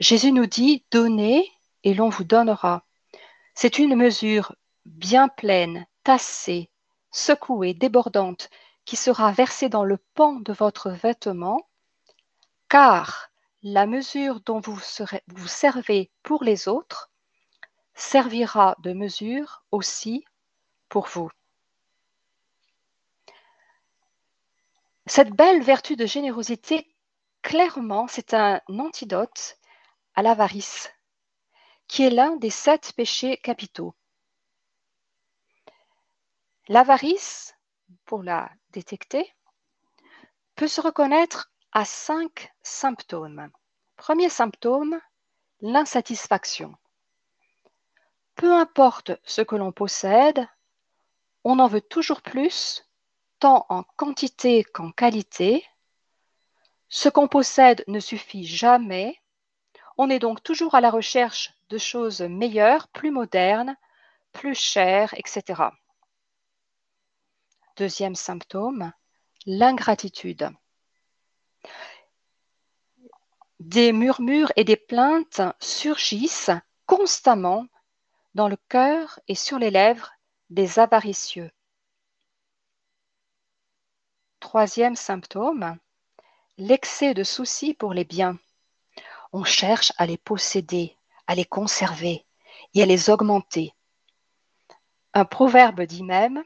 Jésus 0.00 0.32
nous 0.32 0.46
dit, 0.46 0.84
donnez 0.90 1.50
et 1.84 1.94
l'on 1.94 2.08
vous 2.08 2.24
donnera. 2.24 2.84
C'est 3.54 3.78
une 3.78 3.96
mesure 3.96 4.54
bien 4.86 5.28
pleine, 5.28 5.86
tassée, 6.04 6.70
secouée, 7.10 7.74
débordante, 7.74 8.50
qui 8.84 8.96
sera 8.96 9.32
versée 9.32 9.68
dans 9.68 9.84
le 9.84 9.98
pan 10.14 10.34
de 10.34 10.52
votre 10.52 10.90
vêtement, 10.90 11.68
car 12.68 13.30
la 13.62 13.86
mesure 13.86 14.40
dont 14.40 14.60
vous, 14.60 14.78
vous 15.26 15.48
servez 15.48 16.10
pour 16.22 16.44
les 16.44 16.68
autres 16.68 17.10
servira 17.94 18.76
de 18.78 18.92
mesure 18.92 19.64
aussi 19.72 20.24
pour 20.88 21.06
vous. 21.08 21.30
Cette 25.06 25.30
belle 25.30 25.62
vertu 25.62 25.96
de 25.96 26.06
générosité, 26.06 26.86
clairement, 27.42 28.06
c'est 28.08 28.34
un 28.34 28.60
antidote 28.68 29.58
à 30.14 30.22
l'avarice, 30.22 30.90
qui 31.86 32.02
est 32.02 32.10
l'un 32.10 32.36
des 32.36 32.50
sept 32.50 32.92
péchés 32.96 33.36
capitaux. 33.38 33.94
L'avarice, 36.68 37.54
pour 38.04 38.22
la 38.22 38.50
détecter, 38.70 39.34
peut 40.54 40.68
se 40.68 40.80
reconnaître 40.80 41.50
à 41.72 41.84
cinq 41.84 42.52
symptômes. 42.62 43.50
Premier 43.96 44.28
symptôme, 44.28 45.00
l'insatisfaction. 45.60 46.74
Peu 48.34 48.52
importe 48.52 49.12
ce 49.24 49.42
que 49.42 49.56
l'on 49.56 49.72
possède, 49.72 50.46
on 51.44 51.58
en 51.58 51.66
veut 51.66 51.80
toujours 51.80 52.22
plus, 52.22 52.84
tant 53.38 53.66
en 53.68 53.82
quantité 53.82 54.64
qu'en 54.64 54.92
qualité. 54.92 55.64
Ce 56.88 57.08
qu'on 57.08 57.28
possède 57.28 57.84
ne 57.86 58.00
suffit 58.00 58.44
jamais. 58.44 59.20
On 59.96 60.10
est 60.10 60.18
donc 60.18 60.42
toujours 60.42 60.74
à 60.74 60.80
la 60.80 60.90
recherche 60.90 61.52
de 61.68 61.78
choses 61.78 62.22
meilleures, 62.22 62.88
plus 62.88 63.10
modernes, 63.10 63.76
plus 64.32 64.54
chères, 64.54 65.12
etc. 65.14 65.62
Deuxième 67.76 68.14
symptôme, 68.14 68.92
l'ingratitude. 69.46 70.50
Des 73.60 73.92
murmures 73.92 74.52
et 74.56 74.64
des 74.64 74.76
plaintes 74.76 75.42
surgissent 75.60 76.50
constamment 76.86 77.66
dans 78.34 78.48
le 78.48 78.56
cœur 78.68 79.20
et 79.28 79.34
sur 79.34 79.58
les 79.58 79.70
lèvres 79.70 80.12
des 80.48 80.78
avaricieux. 80.78 81.50
Troisième 84.40 84.96
symptôme, 84.96 85.76
l'excès 86.58 87.14
de 87.14 87.24
soucis 87.24 87.72
pour 87.72 87.94
les 87.94 88.04
biens. 88.04 88.38
On 89.32 89.44
cherche 89.44 89.92
à 89.96 90.06
les 90.06 90.18
posséder, 90.18 90.96
à 91.26 91.34
les 91.34 91.44
conserver 91.44 92.26
et 92.74 92.82
à 92.82 92.86
les 92.86 93.08
augmenter. 93.10 93.72
Un 95.14 95.24
proverbe 95.24 95.82
dit 95.82 96.04
même 96.04 96.44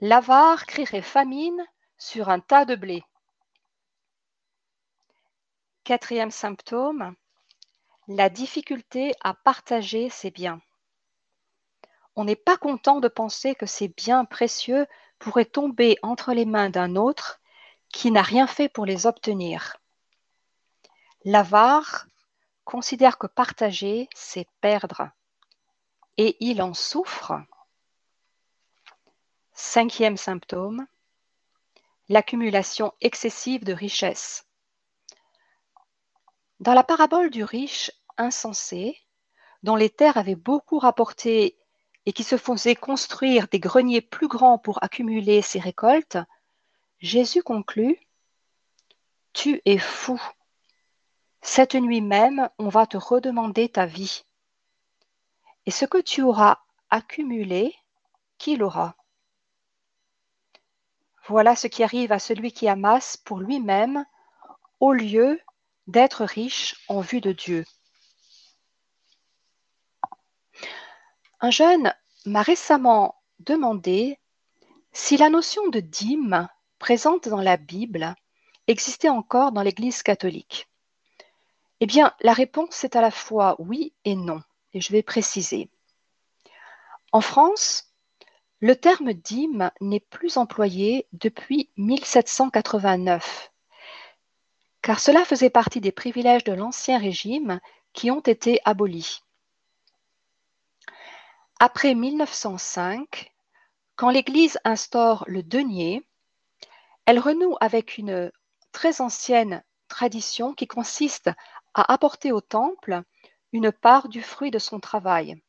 L'avare 0.00 0.66
crierait 0.66 1.02
famine 1.02 1.66
sur 1.98 2.28
un 2.28 2.40
tas 2.40 2.64
de 2.64 2.76
blé. 2.76 3.02
Quatrième 5.82 6.30
symptôme, 6.30 7.14
la 8.06 8.28
difficulté 8.28 9.12
à 9.22 9.34
partager 9.34 10.10
ses 10.10 10.30
biens 10.30 10.60
on 12.16 12.24
n'est 12.24 12.36
pas 12.36 12.56
content 12.56 13.00
de 13.00 13.08
penser 13.08 13.54
que 13.54 13.66
ces 13.66 13.88
biens 13.88 14.24
précieux 14.24 14.86
pourraient 15.18 15.44
tomber 15.44 15.98
entre 16.02 16.32
les 16.32 16.44
mains 16.44 16.70
d'un 16.70 16.96
autre 16.96 17.40
qui 17.94 18.10
n'a 18.10 18.22
rien 18.22 18.48
fait 18.48 18.68
pour 18.68 18.84
les 18.84 19.06
obtenir. 19.06 19.76
L'avare 21.24 22.06
considère 22.64 23.18
que 23.18 23.28
partager, 23.28 24.08
c'est 24.14 24.48
perdre, 24.60 25.10
et 26.16 26.36
il 26.40 26.60
en 26.60 26.74
souffre. 26.74 27.34
Cinquième 29.52 30.16
symptôme, 30.16 30.86
l'accumulation 32.08 32.92
excessive 33.00 33.64
de 33.64 33.72
richesses. 33.72 34.44
Dans 36.58 36.74
la 36.74 36.82
parabole 36.82 37.30
du 37.30 37.44
riche 37.44 37.92
insensé, 38.18 38.98
dont 39.62 39.76
les 39.76 39.90
terres 39.90 40.18
avaient 40.18 40.34
beaucoup 40.34 40.80
rapporté 40.80 41.56
et 42.06 42.12
qui 42.12 42.24
se 42.24 42.36
faisait 42.36 42.74
construire 42.74 43.46
des 43.46 43.60
greniers 43.60 44.02
plus 44.02 44.28
grands 44.28 44.58
pour 44.58 44.82
accumuler 44.82 45.42
ses 45.42 45.60
récoltes, 45.60 46.18
Jésus 47.04 47.42
conclut 47.42 48.00
Tu 49.34 49.60
es 49.66 49.76
fou. 49.76 50.18
Cette 51.42 51.74
nuit 51.74 52.00
même, 52.00 52.48
on 52.58 52.70
va 52.70 52.86
te 52.86 52.96
redemander 52.96 53.68
ta 53.68 53.84
vie. 53.84 54.24
Et 55.66 55.70
ce 55.70 55.84
que 55.84 55.98
tu 55.98 56.22
auras 56.22 56.60
accumulé, 56.88 57.74
qui 58.38 58.56
l'aura? 58.56 58.96
Voilà 61.26 61.54
ce 61.56 61.66
qui 61.66 61.82
arrive 61.82 62.10
à 62.10 62.18
celui 62.18 62.52
qui 62.52 62.68
amasse 62.68 63.18
pour 63.18 63.38
lui-même 63.38 64.06
au 64.80 64.94
lieu 64.94 65.38
d'être 65.86 66.24
riche 66.24 66.86
en 66.88 67.00
vue 67.00 67.20
de 67.20 67.32
Dieu. 67.32 67.66
Un 71.40 71.50
jeune 71.50 71.94
m'a 72.24 72.40
récemment 72.40 73.22
demandé 73.40 74.18
si 74.94 75.18
la 75.18 75.28
notion 75.28 75.68
de 75.68 75.80
dîme 75.80 76.48
présente 76.84 77.30
dans 77.30 77.40
la 77.40 77.56
Bible 77.56 78.14
existait 78.66 79.08
encore 79.08 79.52
dans 79.52 79.62
l'Église 79.62 80.02
catholique? 80.02 80.68
Eh 81.80 81.86
bien, 81.86 82.12
la 82.20 82.34
réponse 82.34 82.84
est 82.84 82.94
à 82.94 83.00
la 83.00 83.10
fois 83.10 83.56
oui 83.58 83.94
et 84.04 84.14
non, 84.14 84.42
et 84.74 84.82
je 84.82 84.92
vais 84.92 85.02
préciser. 85.02 85.70
En 87.10 87.22
France, 87.22 87.90
le 88.60 88.76
terme 88.76 89.14
dîme 89.14 89.70
n'est 89.80 89.98
plus 89.98 90.36
employé 90.36 91.06
depuis 91.14 91.70
1789, 91.78 93.50
car 94.82 95.00
cela 95.00 95.24
faisait 95.24 95.48
partie 95.48 95.80
des 95.80 95.90
privilèges 95.90 96.44
de 96.44 96.52
l'Ancien 96.52 96.98
Régime 96.98 97.60
qui 97.94 98.10
ont 98.10 98.20
été 98.20 98.60
abolis. 98.66 99.22
Après 101.60 101.94
1905, 101.94 103.32
quand 103.96 104.10
l'Église 104.10 104.58
instaure 104.64 105.24
le 105.28 105.42
denier, 105.42 106.06
elle 107.06 107.18
renoue 107.18 107.56
avec 107.60 107.98
une 107.98 108.32
très 108.72 109.00
ancienne 109.00 109.62
tradition 109.88 110.54
qui 110.54 110.66
consiste 110.66 111.30
à 111.74 111.92
apporter 111.92 112.32
au 112.32 112.40
temple 112.40 113.02
une 113.52 113.72
part 113.72 114.08
du 114.08 114.22
fruit 114.22 114.50
de 114.50 114.58
son 114.58 114.80
travail. 114.80 115.40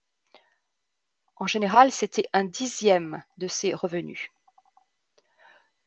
En 1.37 1.47
général, 1.47 1.91
c'était 1.91 2.27
un 2.33 2.45
dixième 2.45 3.23
de 3.37 3.47
ses 3.47 3.73
revenus. 3.73 4.29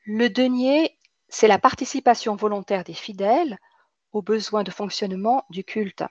Le 0.05 0.29
denier, 0.29 0.99
c'est 1.29 1.49
la 1.49 1.59
participation 1.59 2.35
volontaire 2.37 2.85
des 2.85 2.95
fidèles 2.95 3.59
aux 4.13 4.23
besoins 4.23 4.63
de 4.63 4.71
fonctionnement 4.71 5.45
du 5.51 5.65
culte. 5.65 6.05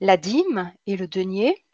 La 0.00 0.16
dîme 0.16 0.72
et 0.86 0.96
le 0.96 1.08
denier 1.08 1.64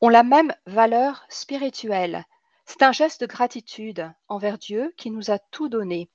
ont 0.00 0.08
la 0.08 0.22
même 0.22 0.54
valeur 0.66 1.24
spirituelle. 1.28 2.24
C'est 2.72 2.84
un 2.84 2.92
geste 2.92 3.20
de 3.20 3.26
gratitude 3.26 4.10
envers 4.28 4.56
Dieu 4.56 4.94
qui 4.96 5.10
nous 5.10 5.30
a 5.30 5.38
tout 5.38 5.68
donné. 5.68 6.08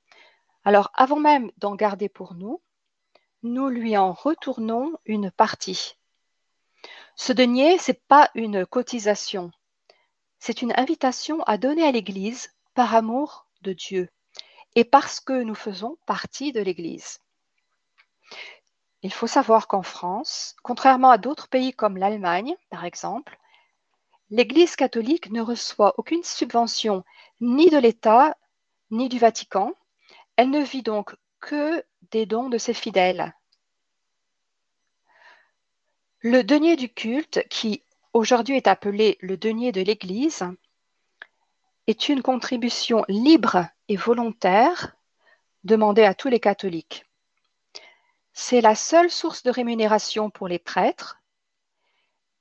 Alors 0.66 0.90
avant 0.96 1.20
même 1.20 1.52
d'en 1.60 1.76
garder 1.76 2.10
pour 2.10 2.34
nous, 2.34 2.64
nous 3.44 3.70
lui 3.70 3.96
en 3.96 4.12
retournons 4.12 4.98
une 5.06 5.30
partie. 5.30 5.98
Ce 7.16 7.32
denier, 7.32 7.78
ce 7.78 7.92
n'est 7.92 8.02
pas 8.08 8.32
une 8.34 8.66
cotisation, 8.66 9.52
c'est 10.40 10.64
une 10.64 10.74
invitation 10.78 11.44
à 11.44 11.60
donner 11.60 11.86
à 11.86 11.92
l'Église 11.92 12.52
par 12.74 12.96
amour 12.96 13.46
de 13.62 13.74
Dieu 13.74 14.10
et 14.74 14.84
parce 14.84 15.20
que 15.20 15.44
nous 15.44 15.54
faisons 15.54 16.00
partie 16.08 16.54
de 16.54 16.62
l'Église. 16.62 17.20
Il 19.04 19.14
faut 19.14 19.28
savoir 19.28 19.68
qu'en 19.68 19.84
France, 19.84 20.56
contrairement 20.64 21.12
à 21.12 21.20
d'autres 21.20 21.50
pays 21.50 21.72
comme 21.72 21.98
l'Allemagne, 21.98 22.56
par 22.72 22.84
exemple, 22.84 23.38
L'Église 24.30 24.76
catholique 24.76 25.32
ne 25.32 25.42
reçoit 25.42 25.94
aucune 25.98 26.24
subvention 26.24 27.06
ni 27.40 27.70
de 27.70 27.78
l'État 27.78 28.36
ni 28.92 29.08
du 29.08 29.20
Vatican. 29.20 29.74
Elle 30.36 30.50
ne 30.50 30.62
vit 30.62 30.84
donc 30.84 31.16
que 31.40 31.84
des 32.12 32.26
dons 32.26 32.50
de 32.50 32.58
ses 32.58 32.74
fidèles. 32.74 33.34
Le 36.20 36.44
denier 36.44 36.76
du 36.76 36.90
culte, 36.90 37.48
qui 37.50 37.84
aujourd'hui 38.12 38.58
est 38.58 38.68
appelé 38.68 39.18
le 39.22 39.38
denier 39.38 39.72
de 39.72 39.82
l'Église, 39.82 40.44
est 41.88 42.10
une 42.10 42.22
contribution 42.22 43.06
libre 43.08 43.66
et 43.88 43.96
volontaire 43.96 44.98
demandée 45.64 46.04
à 46.04 46.14
tous 46.14 46.28
les 46.28 46.42
catholiques. 46.42 47.06
C'est 48.34 48.62
la 48.62 48.76
seule 48.76 49.10
source 49.10 49.44
de 49.44 49.52
rémunération 49.52 50.30
pour 50.30 50.50
les 50.50 50.60
prêtres 50.60 51.22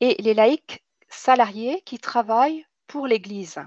et 0.00 0.20
les 0.20 0.34
laïcs 0.34 0.82
salariés 1.08 1.82
qui 1.82 1.98
travaillent 1.98 2.66
pour 2.86 3.06
l'Église. 3.06 3.60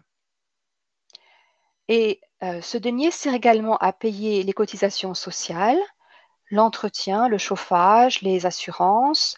Et 1.88 2.22
euh, 2.44 2.62
ce 2.62 2.78
denier 2.78 3.12
sert 3.12 3.34
également 3.34 3.78
à 3.78 3.92
payer 3.92 4.44
les 4.44 4.54
cotisations 4.54 5.14
sociales, 5.14 5.80
l'entretien, 6.52 7.28
le 7.28 7.38
chauffage, 7.38 8.22
les 8.22 8.46
assurances, 8.46 9.38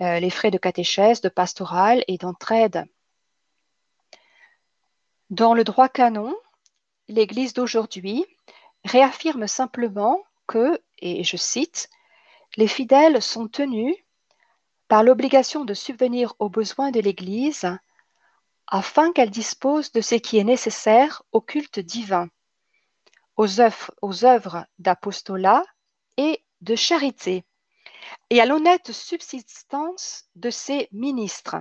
euh, 0.00 0.20
les 0.20 0.30
frais 0.30 0.50
de 0.50 0.58
catéchèse, 0.58 1.20
de 1.20 1.28
pastoral 1.28 2.04
et 2.08 2.18
d'entraide. 2.18 2.84
Dans 5.30 5.54
le 5.54 5.64
droit 5.64 5.88
canon, 5.88 6.36
l'Église 7.08 7.52
d'aujourd'hui 7.52 8.24
réaffirme 8.84 9.46
simplement 9.46 10.22
que, 10.46 10.80
et 10.98 11.24
je 11.24 11.36
cite, 11.36 11.88
les 12.56 12.68
fidèles 12.68 13.22
sont 13.22 13.48
tenus 13.48 13.96
par 14.92 15.02
l'obligation 15.02 15.64
de 15.64 15.72
subvenir 15.72 16.34
aux 16.38 16.50
besoins 16.50 16.90
de 16.90 17.00
l'Église 17.00 17.66
afin 18.66 19.10
qu'elle 19.12 19.30
dispose 19.30 19.90
de 19.90 20.02
ce 20.02 20.16
qui 20.16 20.36
est 20.36 20.44
nécessaire 20.44 21.22
au 21.32 21.40
culte 21.40 21.80
divin, 21.80 22.28
aux 23.38 23.58
œuvres, 23.62 24.66
d'apostolat 24.78 25.64
et 26.18 26.44
de 26.60 26.76
charité, 26.76 27.46
et 28.28 28.42
à 28.42 28.44
l'honnête 28.44 28.92
subsistance 28.92 30.26
de 30.36 30.50
ses 30.50 30.90
ministres. 30.92 31.56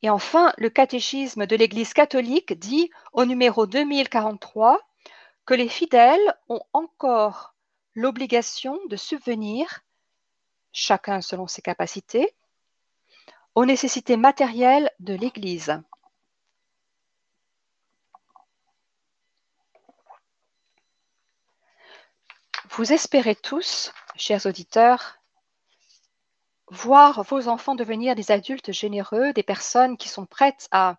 Et 0.00 0.08
enfin, 0.08 0.54
le 0.56 0.70
catéchisme 0.70 1.44
de 1.44 1.54
l'Église 1.54 1.92
catholique 1.92 2.58
dit 2.58 2.88
au 3.12 3.26
numéro 3.26 3.66
2043 3.66 4.80
que 5.44 5.52
les 5.52 5.68
fidèles 5.68 6.34
ont 6.48 6.62
encore 6.72 7.54
l'obligation 7.94 8.80
de 8.88 8.96
subvenir 8.96 9.82
chacun 10.72 11.20
selon 11.20 11.46
ses 11.46 11.62
capacités, 11.62 12.34
aux 13.54 13.64
nécessités 13.64 14.16
matérielles 14.16 14.90
de 15.00 15.14
l'Église. 15.14 15.80
Vous 22.70 22.92
espérez 22.92 23.34
tous, 23.34 23.92
chers 24.16 24.46
auditeurs, 24.46 25.18
voir 26.68 27.22
vos 27.22 27.48
enfants 27.48 27.74
devenir 27.74 28.14
des 28.14 28.30
adultes 28.30 28.72
généreux, 28.72 29.34
des 29.34 29.42
personnes 29.42 29.98
qui 29.98 30.08
sont 30.08 30.24
prêtes 30.24 30.68
à 30.70 30.96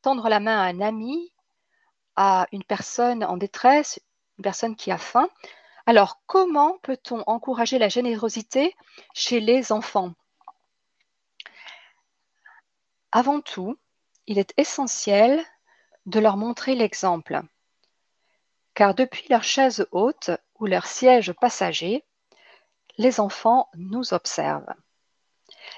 tendre 0.00 0.28
la 0.28 0.38
main 0.38 0.60
à 0.60 0.66
un 0.66 0.80
ami, 0.80 1.32
à 2.14 2.46
une 2.52 2.62
personne 2.62 3.24
en 3.24 3.36
détresse, 3.36 3.98
une 4.38 4.44
personne 4.44 4.76
qui 4.76 4.92
a 4.92 4.98
faim. 4.98 5.28
Alors, 5.88 6.20
comment 6.26 6.76
peut-on 6.82 7.22
encourager 7.26 7.78
la 7.78 7.88
générosité 7.88 8.76
chez 9.14 9.40
les 9.40 9.72
enfants? 9.72 10.12
Avant 13.10 13.40
tout, 13.40 13.78
il 14.26 14.38
est 14.38 14.52
essentiel 14.58 15.42
de 16.04 16.20
leur 16.20 16.36
montrer 16.36 16.74
l'exemple, 16.74 17.40
car 18.74 18.94
depuis 18.94 19.26
leur 19.30 19.44
chaise 19.44 19.88
haute 19.90 20.30
ou 20.58 20.66
leur 20.66 20.84
siège 20.84 21.32
passager, 21.32 22.04
les 22.98 23.18
enfants 23.18 23.70
nous 23.74 24.12
observent. 24.12 24.74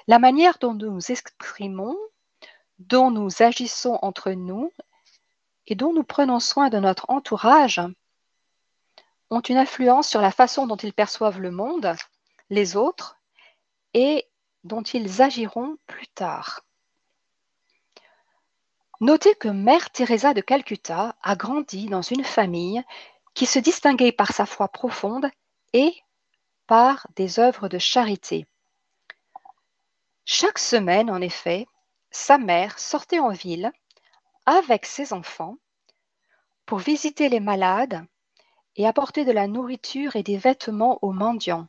La 0.07 0.19
manière 0.19 0.57
dont 0.59 0.73
nous 0.73 0.91
nous 0.91 1.09
exprimons, 1.09 1.95
dont 2.79 3.11
nous 3.11 3.41
agissons 3.41 3.97
entre 4.01 4.31
nous 4.31 4.73
et 5.67 5.75
dont 5.75 5.93
nous 5.93 6.03
prenons 6.03 6.41
soin 6.41 6.67
de 6.67 6.79
notre 6.79 7.05
entourage 7.07 7.79
ont 9.31 9.39
une 9.39 9.57
influence 9.57 10.07
sur 10.07 10.21
la 10.21 10.31
façon 10.31 10.67
dont 10.67 10.75
ils 10.75 10.93
perçoivent 10.93 11.39
le 11.39 11.51
monde, 11.51 11.95
les 12.49 12.75
autres 12.75 13.17
et 13.93 14.27
dont 14.63 14.83
ils 14.83 15.21
agiront 15.21 15.77
plus 15.87 16.07
tard. 16.07 16.63
Notez 18.99 19.33
que 19.33 19.47
Mère 19.47 19.89
Teresa 19.89 20.35
de 20.35 20.41
Calcutta 20.41 21.15
a 21.23 21.35
grandi 21.35 21.87
dans 21.87 22.03
une 22.03 22.23
famille 22.23 22.83
qui 23.33 23.47
se 23.47 23.57
distinguait 23.57 24.11
par 24.11 24.31
sa 24.33 24.45
foi 24.45 24.67
profonde 24.67 25.27
et 25.73 25.95
par 26.67 27.07
des 27.15 27.39
œuvres 27.39 27.67
de 27.67 27.79
charité. 27.79 28.45
Chaque 30.25 30.59
semaine, 30.59 31.09
en 31.09 31.19
effet, 31.19 31.67
sa 32.11 32.37
mère 32.37 32.77
sortait 32.77 33.19
en 33.19 33.29
ville 33.29 33.71
avec 34.45 34.85
ses 34.85 35.13
enfants 35.13 35.57
pour 36.65 36.77
visiter 36.77 37.29
les 37.29 37.39
malades 37.39 38.05
et 38.75 38.87
apporter 38.87 39.25
de 39.25 39.31
la 39.31 39.47
nourriture 39.47 40.15
et 40.15 40.23
des 40.23 40.37
vêtements 40.37 40.99
aux 41.01 41.11
mendiants. 41.11 41.67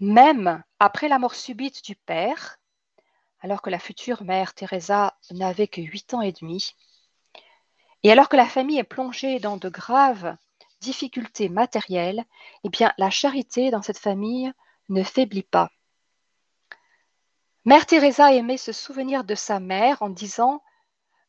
Même 0.00 0.62
après 0.78 1.08
la 1.08 1.18
mort 1.18 1.34
subite 1.34 1.84
du 1.84 1.94
père, 1.94 2.58
alors 3.40 3.62
que 3.62 3.70
la 3.70 3.78
future 3.78 4.24
mère 4.24 4.54
Teresa 4.54 5.16
n'avait 5.30 5.68
que 5.68 5.80
huit 5.80 6.14
ans 6.14 6.22
et 6.22 6.32
demi, 6.32 6.74
et 8.02 8.10
alors 8.10 8.28
que 8.28 8.36
la 8.36 8.46
famille 8.46 8.78
est 8.78 8.84
plongée 8.84 9.38
dans 9.40 9.56
de 9.56 9.68
graves 9.68 10.36
difficultés 10.80 11.48
matérielles, 11.48 12.24
eh 12.64 12.70
bien 12.70 12.92
la 12.96 13.10
charité 13.10 13.70
dans 13.70 13.82
cette 13.82 13.98
famille 13.98 14.52
ne 14.88 15.02
faiblit 15.02 15.42
pas. 15.42 15.70
Mère 17.66 17.84
Teresa 17.84 18.32
aimait 18.32 18.56
se 18.56 18.72
souvenir 18.72 19.22
de 19.22 19.34
sa 19.34 19.60
mère 19.60 20.00
en 20.00 20.08
disant 20.08 20.62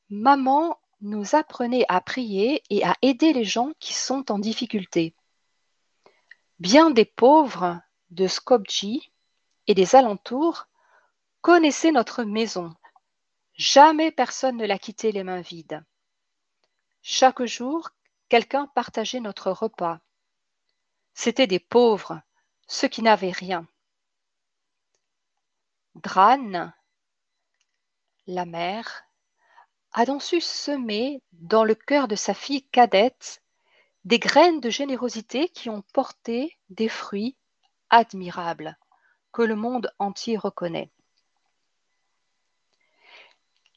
Maman 0.10 0.78
nous 1.02 1.36
apprenait 1.36 1.86
à 1.90 2.00
prier 2.00 2.64
et 2.70 2.84
à 2.84 2.96
aider 3.02 3.34
les 3.34 3.44
gens 3.44 3.72
qui 3.80 3.94
sont 3.94 4.32
en 4.32 4.40
difficulté. 4.40 5.16
Bien 6.60 6.92
des 6.92 7.06
pauvres 7.06 7.82
de 8.12 8.28
Skopje 8.28 9.12
et 9.68 9.74
des 9.74 9.96
alentours 9.96 10.68
connaissaient 11.42 11.92
notre 11.92 12.24
maison. 12.24 12.76
Jamais 13.56 14.12
personne 14.12 14.58
ne 14.58 14.66
l'a 14.66 14.78
quittée 14.78 15.12
les 15.12 15.24
mains 15.24 15.42
vides. 15.42 15.84
Chaque 17.02 17.44
jour, 17.46 17.90
quelqu'un 18.30 18.68
partageait 18.68 19.20
notre 19.20 19.52
repas. 19.52 20.00
C'étaient 21.14 21.48
des 21.48 21.60
pauvres, 21.60 22.22
ceux 22.68 22.88
qui 22.88 23.02
n'avaient 23.02 23.32
rien. 23.32 23.68
Dran, 25.96 26.72
la 28.28 28.46
mère, 28.46 29.04
a 29.94 30.06
donc 30.06 30.24
su 30.24 30.42
semer 30.42 31.22
dans 31.34 31.64
le 31.64 31.76
cœur 31.76 32.08
de 32.08 32.16
sa 32.16 32.34
fille 32.34 32.64
cadette 32.64 33.42
des 34.06 34.20
graines 34.20 34.60
de 34.60 34.70
générosité 34.70 35.50
qui 35.50 35.70
ont 35.70 35.84
porté 35.94 36.58
des 36.70 36.90
fruits 36.90 37.36
admirables 37.90 38.78
que 39.32 39.42
le 39.42 39.56
monde 39.56 39.92
entier 40.00 40.38
reconnaît. 40.38 40.90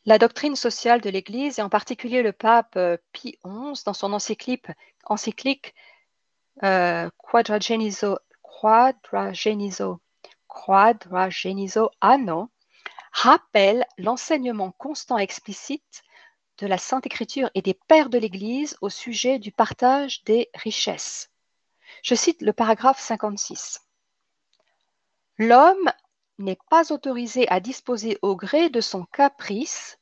La 0.06 0.18
doctrine 0.18 0.56
sociale 0.56 1.00
de 1.00 1.08
l'Église, 1.08 1.58
et 1.58 1.62
en 1.62 1.70
particulier 1.70 2.22
le 2.22 2.32
pape 2.32 2.76
euh, 2.76 2.98
Pie 3.12 3.38
XI, 3.44 3.82
dans 3.84 3.94
son 3.94 4.12
encyclique, 4.12 4.66
encyclique 5.06 5.74
euh, 6.62 7.08
Quadragenizo, 7.16 8.18
Anno 12.02 12.50
rappelle 13.14 13.86
l'enseignement 13.96 14.72
constant 14.72 15.18
explicite 15.18 16.02
de 16.58 16.66
la 16.66 16.78
Sainte 16.78 17.06
Écriture 17.06 17.48
et 17.54 17.62
des 17.62 17.74
pères 17.74 18.10
de 18.10 18.18
l'Église 18.18 18.76
au 18.80 18.90
sujet 18.90 19.38
du 19.38 19.52
partage 19.52 20.24
des 20.24 20.50
richesses. 20.54 21.30
Je 22.02 22.16
cite 22.16 22.42
le 22.42 22.52
paragraphe 22.52 23.00
56. 23.00 23.80
L'homme 25.38 25.92
n'est 26.38 26.58
pas 26.68 26.92
autorisé 26.92 27.48
à 27.48 27.60
disposer 27.60 28.18
au 28.20 28.34
gré 28.34 28.68
de 28.68 28.80
son 28.80 29.04
caprice 29.04 29.98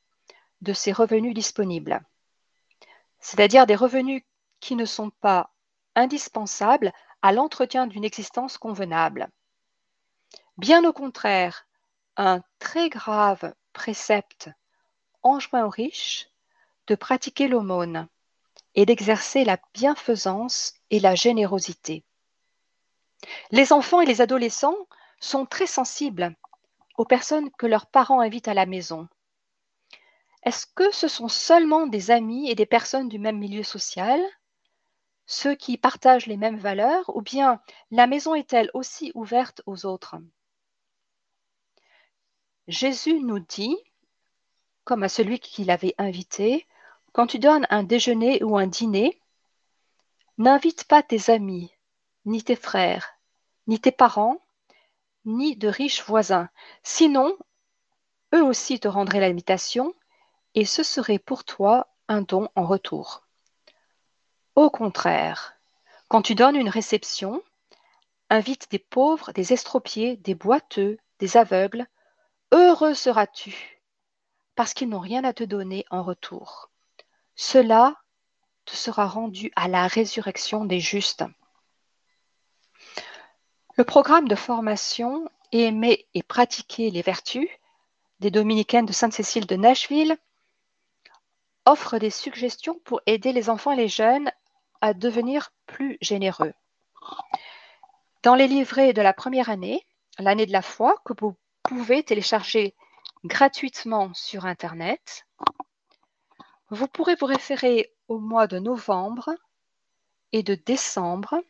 de 0.63 0.73
ses 0.73 0.93
revenus 0.93 1.35
disponibles, 1.35 2.01
c'est-à-dire 3.21 3.67
des 3.67 3.77
revenus 3.77 4.23
qui 4.61 4.75
ne 4.75 4.87
sont 4.87 5.11
pas 5.11 5.51
indispensables 5.95 6.93
à 7.21 7.33
l'entretien 7.33 7.87
d'une 7.87 8.05
existence 8.05 8.57
convenable. 8.57 9.29
Bien 10.57 10.85
au 10.85 10.93
contraire, 10.95 11.67
un 12.17 12.43
très 12.59 12.89
grave 12.89 13.55
précepte 13.73 14.51
enjoint 15.23 15.65
aux 15.65 15.71
riches 15.71 16.29
de 16.87 16.95
pratiquer 16.95 17.49
l'aumône 17.49 18.09
et 18.75 18.87
d'exercer 18.87 19.45
la 19.45 19.59
bienfaisance 19.75 20.75
et 20.91 21.01
la 21.01 21.15
générosité. 21.15 22.05
Les 23.51 23.73
enfants 23.73 24.01
et 24.01 24.07
les 24.07 24.21
adolescents 24.21 24.77
sont 25.21 25.47
très 25.47 25.67
sensibles 25.67 26.35
aux 26.99 27.05
personnes 27.05 27.51
que 27.53 27.67
leurs 27.67 27.87
parents 27.87 28.21
invitent 28.21 28.49
à 28.49 28.55
la 28.55 28.67
maison. 28.67 29.09
Est-ce 30.43 30.67
que 30.67 30.91
ce 30.91 31.09
sont 31.09 31.29
seulement 31.29 31.87
des 31.87 32.11
amis 32.11 32.51
et 32.51 32.55
des 32.55 32.67
personnes 32.67 33.09
du 33.09 33.19
même 33.19 33.39
milieu 33.39 33.63
social, 33.63 34.21
ceux 35.27 35.55
qui 35.55 35.79
partagent 35.79 36.27
les 36.27 36.37
mêmes 36.37 36.59
valeurs, 36.59 37.15
ou 37.17 37.23
bien 37.23 37.61
la 37.91 38.07
maison 38.07 38.35
est-elle 38.35 38.71
aussi 38.75 39.13
ouverte 39.15 39.63
aux 39.67 39.87
autres? 39.87 40.17
Jésus 42.69 43.21
nous 43.21 43.41
dit, 43.41 43.77
comme 44.85 45.03
à 45.03 45.09
celui 45.09 45.41
qui 45.41 45.65
l'avait 45.65 45.95
invité, 45.99 46.67
quand 47.13 47.27
tu 47.27 47.39
donnes 47.39 47.67
un 47.71 47.83
déjeuner 47.83 48.43
ou 48.43 48.57
un 48.57 48.67
dîner, 48.67 49.21
n'invite 50.39 50.85
pas 50.85 51.03
tes 51.03 51.31
amis, 51.31 51.73
ni 52.25 52.43
tes 52.43 52.57
frères, 52.57 53.19
ni 53.67 53.81
tes 53.81 53.93
parents, 53.93 54.41
ni 55.25 55.57
de 55.57 55.69
riches 55.69 56.05
voisins, 56.05 56.49
sinon 56.83 57.37
eux 58.35 58.43
aussi 58.43 58.81
te 58.81 58.89
rendraient 58.89 59.21
l'invitation, 59.21 59.95
et 60.55 60.65
ce 60.65 60.83
serait 60.83 61.19
pour 61.19 61.45
toi 61.45 61.89
un 62.09 62.23
don 62.23 62.49
en 62.55 62.65
retour. 62.65 63.27
Au 64.55 64.71
contraire, 64.71 65.55
quand 66.09 66.23
tu 66.23 66.35
donnes 66.35 66.57
une 66.57 66.69
réception, 66.69 67.43
invite 68.31 68.71
des 68.71 68.79
pauvres, 68.79 69.33
des 69.33 69.53
estropiés, 69.53 70.17
des 70.17 70.35
boiteux, 70.35 70.99
des 71.19 71.37
aveugles, 71.37 71.87
Heureux 72.53 72.93
seras-tu, 72.93 73.81
parce 74.57 74.75
qu'ils 74.75 74.91
n'ont 74.91 75.01
rien 75.01 75.25
à 75.25 75.33
te 75.33 75.43
donner 75.43 75.87
en 75.91 76.03
retour. 76.03 76.71
Cela 77.35 77.97
te 78.67 78.77
sera 78.77 79.07
rendu 79.07 79.51
à 79.57 79.69
la 79.69 79.87
résurrection 79.87 80.67
des 80.67 80.79
justes. 80.79 81.25
Le 83.77 83.85
programme 83.85 84.29
de 84.29 84.35
formation 84.35 85.29
Aimer 85.51 86.07
et 86.15 86.23
pratiquer 86.23 86.91
les 86.91 87.03
vertus 87.03 87.49
des 88.21 88.31
dominicaines 88.31 88.87
de 88.87 88.93
Sainte-Cécile 88.93 89.47
de 89.47 89.57
Nashville 89.57 90.17
offre 91.67 91.99
des 91.99 92.11
suggestions 92.11 92.79
pour 92.85 93.01
aider 93.05 93.33
les 93.33 93.51
enfants 93.51 93.73
et 93.73 93.77
les 93.77 93.89
jeunes 93.89 94.31
à 94.81 94.95
devenir 94.95 95.53
plus 95.67 95.99
généreux. 96.01 96.55
Dans 98.23 98.35
les 98.35 98.47
livrets 98.47 98.93
de 98.93 99.03
la 99.03 99.13
première 99.13 99.51
année, 99.51 99.87
l'année 100.19 100.47
de 100.47 100.53
la 100.53 100.63
foi, 100.63 100.97
que 101.05 101.13
vous 101.19 101.37
pouvez 101.65 102.03
télécharger 102.03 102.75
gratuitement 103.25 104.13
sur 104.15 104.47
Internet. 104.47 105.27
Vous 106.71 106.89
pourrez 106.89 107.15
vous 107.15 107.27
référer 107.27 107.93
au 108.09 108.19
mois 108.19 108.47
de 108.47 108.59
novembre 108.59 109.31
et 110.33 110.43
de 110.43 110.55
décembre 110.55 111.43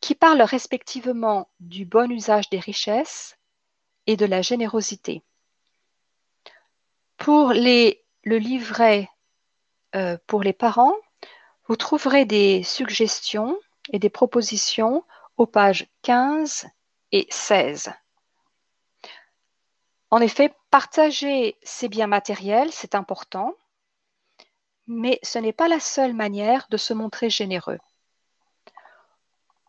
qui 0.00 0.14
parlent 0.14 0.42
respectivement 0.42 1.48
du 1.60 1.84
bon 1.84 2.10
usage 2.10 2.50
des 2.50 2.58
richesses 2.58 3.36
et 4.06 4.16
de 4.16 4.26
la 4.26 4.42
générosité. 4.42 5.22
Pour 7.16 7.52
le 7.52 7.94
livret 8.24 9.08
euh, 9.94 10.18
pour 10.26 10.42
les 10.42 10.52
parents, 10.52 10.96
vous 11.66 11.76
trouverez 11.76 12.24
des 12.24 12.62
suggestions 12.62 13.58
et 13.92 13.98
des 13.98 14.10
propositions 14.10 15.04
aux 15.36 15.46
pages 15.46 15.86
15 16.02 16.66
et 17.12 17.26
16. 17.30 17.92
En 20.12 20.20
effet, 20.20 20.54
partager 20.70 21.56
ses 21.62 21.88
biens 21.88 22.06
matériels, 22.06 22.70
c'est 22.70 22.94
important, 22.94 23.54
mais 24.86 25.18
ce 25.22 25.38
n'est 25.38 25.54
pas 25.54 25.68
la 25.68 25.80
seule 25.80 26.12
manière 26.12 26.66
de 26.68 26.76
se 26.76 26.92
montrer 26.92 27.30
généreux. 27.30 27.78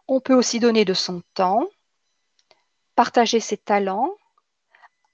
On 0.10 0.20
peut 0.20 0.34
aussi 0.34 0.60
donner 0.60 0.84
de 0.84 0.94
son 0.94 1.24
temps, 1.34 1.70
partager 2.94 3.40
ses 3.40 3.56
talents, 3.56 4.18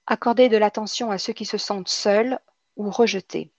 accorder 0.08 0.48
de 0.48 0.56
l'attention 0.56 1.12
à 1.12 1.18
ceux 1.18 1.32
qui 1.32 1.46
se 1.46 1.58
sentent 1.58 1.86
seuls 1.86 2.40
ou 2.74 2.90
rejetés. 2.90 3.52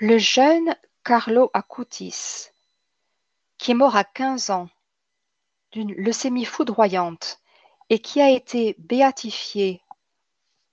Le 0.00 0.18
jeune 0.18 0.74
Carlo 1.04 1.48
Acutis, 1.54 2.48
qui 3.56 3.70
est 3.70 3.74
mort 3.74 3.94
à 3.94 4.02
15 4.02 4.50
ans 4.50 4.68
d'une 5.70 5.94
leucémie 5.94 6.44
foudroyante 6.44 7.39
et 7.90 7.98
qui 7.98 8.20
a 8.20 8.30
été 8.30 8.76
béatifié 8.78 9.82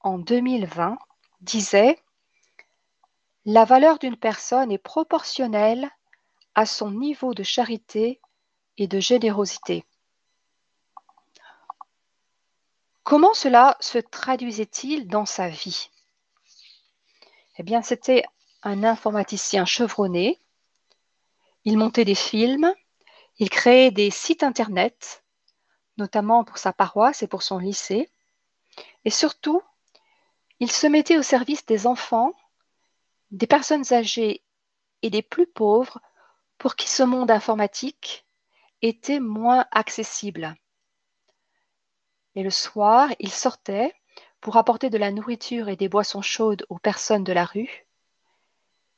en 0.02 0.20
2020, 0.20 0.98
disait 1.42 2.00
La 3.46 3.66
valeur 3.66 3.98
d'une 3.98 4.16
personne 4.16 4.72
est 4.72 4.78
proportionnelle 4.78 5.90
à 6.54 6.66
son 6.66 6.92
niveau 6.92 7.34
de 7.34 7.44
charité 7.44 8.22
et 8.78 8.88
de 8.88 9.00
générosité. 9.00 9.84
Comment 13.04 13.34
cela 13.34 13.78
se 13.80 13.98
traduisait-il 13.98 15.08
dans 15.08 15.26
sa 15.26 15.50
vie? 15.50 15.90
Eh 17.58 17.64
bien, 17.64 17.82
c'était 17.82 18.24
un 18.62 18.84
informaticien 18.84 19.66
chevronné. 19.66 20.40
Il 21.64 21.78
montait 21.78 22.06
des 22.06 22.16
films, 22.16 22.72
il 23.40 23.50
créait 23.50 23.92
des 23.92 24.12
sites 24.12 24.44
internet, 24.44 25.24
notamment 25.98 26.44
pour 26.44 26.58
sa 26.58 26.74
paroisse 26.74 27.24
et 27.24 27.28
pour 27.28 27.44
son 27.44 27.58
lycée. 27.58 28.10
Et 29.06 29.10
surtout, 29.10 29.62
il 30.60 30.72
se 30.72 30.88
mettait 30.88 31.18
au 31.18 31.24
service 31.24 31.66
des 31.66 31.88
enfants, 31.88 32.34
des 33.32 33.48
personnes 33.48 33.94
âgées 33.94 34.44
et 35.02 35.10
des 35.10 35.22
plus 35.22 35.48
pauvres 35.48 36.00
pour 36.58 36.76
qui 36.76 36.90
ce 36.90 37.04
monde 37.04 37.32
informatique 37.32 38.26
était 38.82 39.20
moins 39.20 39.66
accessible. 39.72 40.56
Et 42.36 42.44
le 42.44 42.50
soir, 42.50 43.10
il 43.20 43.32
sortait 43.32 43.94
pour 44.42 44.58
apporter 44.58 44.90
de 44.90 44.98
la 44.98 45.12
nourriture 45.12 45.70
et 45.70 45.76
des 45.76 45.90
boissons 45.90 46.22
chaudes 46.22 46.66
aux 46.70 46.78
personnes 46.78 47.24
de 47.24 47.34
la 47.34 47.46
rue. 47.46 47.88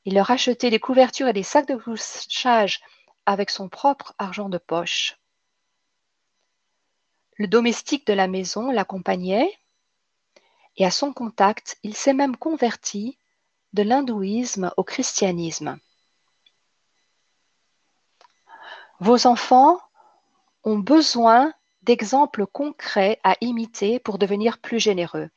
Il 0.05 0.15
leur 0.15 0.31
achetait 0.31 0.69
des 0.69 0.79
couvertures 0.79 1.27
et 1.27 1.33
des 1.33 1.43
sacs 1.43 1.67
de 1.67 1.75
couchage 1.75 2.81
avec 3.25 3.49
son 3.49 3.69
propre 3.69 4.13
argent 4.17 4.49
de 4.49 4.57
poche. 4.57 5.18
Le 7.39 7.47
domestique 7.47 8.05
de 8.05 8.11
la 8.11 8.27
maison 8.27 8.69
l'accompagnait 8.69 9.57
et 10.75 10.85
à 10.85 10.91
son 10.91 11.13
contact, 11.13 11.79
il 11.83 11.95
s'est 11.95 12.13
même 12.13 12.35
converti 12.35 13.17
de 13.71 13.81
l'hindouisme 13.81 14.73
au 14.75 14.83
christianisme. 14.83 15.79
Vos 18.99 19.25
enfants 19.25 19.79
ont 20.65 20.79
besoin 20.79 21.53
d'exemples 21.83 22.45
concrets 22.45 23.21
à 23.23 23.37
imiter 23.39 23.99
pour 23.99 24.17
devenir 24.17 24.57
plus 24.57 24.81
généreux. 24.81 25.29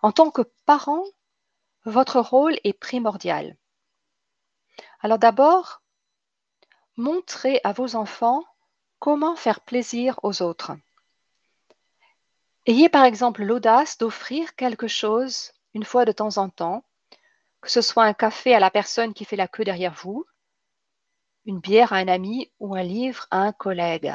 En 0.00 0.10
tant 0.10 0.30
que 0.30 0.40
parent, 0.64 1.04
votre 1.84 2.18
rôle 2.18 2.58
est 2.64 2.72
primordial. 2.72 3.58
Alors 5.00 5.18
d'abord, 5.18 5.82
montrez 6.96 7.60
à 7.62 7.72
vos 7.74 7.94
enfants 7.94 8.42
comment 9.00 9.36
faire 9.36 9.60
plaisir 9.60 10.18
aux 10.22 10.40
autres. 10.40 10.72
Ayez 12.66 12.88
par 12.88 13.04
exemple 13.04 13.42
l'audace 13.42 13.98
d'offrir 13.98 14.56
quelque 14.56 14.88
chose 14.88 15.52
une 15.74 15.84
fois 15.84 16.06
de 16.06 16.12
temps 16.12 16.38
en 16.38 16.48
temps, 16.48 16.82
que 17.60 17.70
ce 17.70 17.82
soit 17.82 18.04
un 18.04 18.14
café 18.14 18.54
à 18.54 18.60
la 18.60 18.70
personne 18.70 19.12
qui 19.12 19.26
fait 19.26 19.36
la 19.36 19.48
queue 19.48 19.64
derrière 19.64 19.92
vous, 19.92 20.24
une 21.44 21.60
bière 21.60 21.92
à 21.92 21.96
un 21.96 22.08
ami 22.08 22.50
ou 22.60 22.74
un 22.74 22.82
livre 22.82 23.26
à 23.30 23.38
un 23.38 23.52
collègue. 23.52 24.14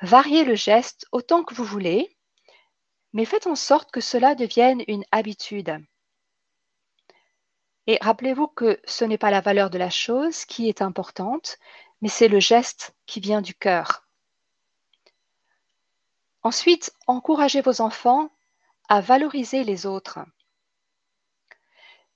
Variez 0.00 0.44
le 0.44 0.54
geste 0.54 1.06
autant 1.12 1.44
que 1.44 1.54
vous 1.54 1.64
voulez, 1.64 2.16
mais 3.12 3.26
faites 3.26 3.46
en 3.46 3.56
sorte 3.56 3.90
que 3.90 4.00
cela 4.00 4.34
devienne 4.34 4.82
une 4.88 5.04
habitude. 5.12 5.84
Et 7.86 7.98
rappelez-vous 8.00 8.46
que 8.46 8.80
ce 8.86 9.04
n'est 9.04 9.18
pas 9.18 9.30
la 9.30 9.42
valeur 9.42 9.68
de 9.68 9.76
la 9.76 9.90
chose 9.90 10.46
qui 10.46 10.70
est 10.70 10.80
importante, 10.80 11.58
mais 12.00 12.08
c'est 12.08 12.28
le 12.28 12.40
geste 12.40 12.94
qui 13.04 13.20
vient 13.20 13.42
du 13.42 13.54
cœur. 13.54 14.06
Ensuite, 16.42 16.92
encouragez 17.06 17.60
vos 17.60 17.80
enfants 17.80 18.30
à 18.88 19.00
valoriser 19.00 19.62
les 19.62 19.86
autres. 19.86 20.20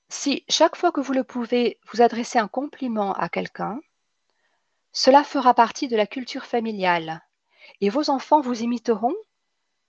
Si 0.09 0.45
chaque 0.49 0.77
fois 0.77 0.93
que 0.93 1.01
vous 1.01 1.13
le 1.13 1.25
pouvez, 1.25 1.79
vous 1.93 2.01
adressez 2.01 2.39
un 2.39 2.49
compliment 2.49 3.13
à 3.15 3.29
quelqu'un, 3.29 3.81
cela 4.93 5.25
fera 5.25 5.55
partie 5.55 5.89
de 5.89 5.97
la 5.97 6.07
culture 6.07 6.45
familiale 6.47 7.23
et 7.81 7.91
vos 7.91 8.11
enfants 8.11 8.41
vous 8.41 8.63
imiteront 8.63 9.15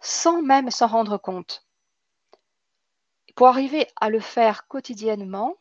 sans 0.01 0.41
même 0.41 0.71
s'en 0.71 0.87
rendre 0.87 1.17
compte. 1.17 1.65
Pour 3.35 3.47
arriver 3.47 3.87
à 3.95 4.09
le 4.09 4.19
faire 4.19 4.67
quotidiennement, 4.67 5.55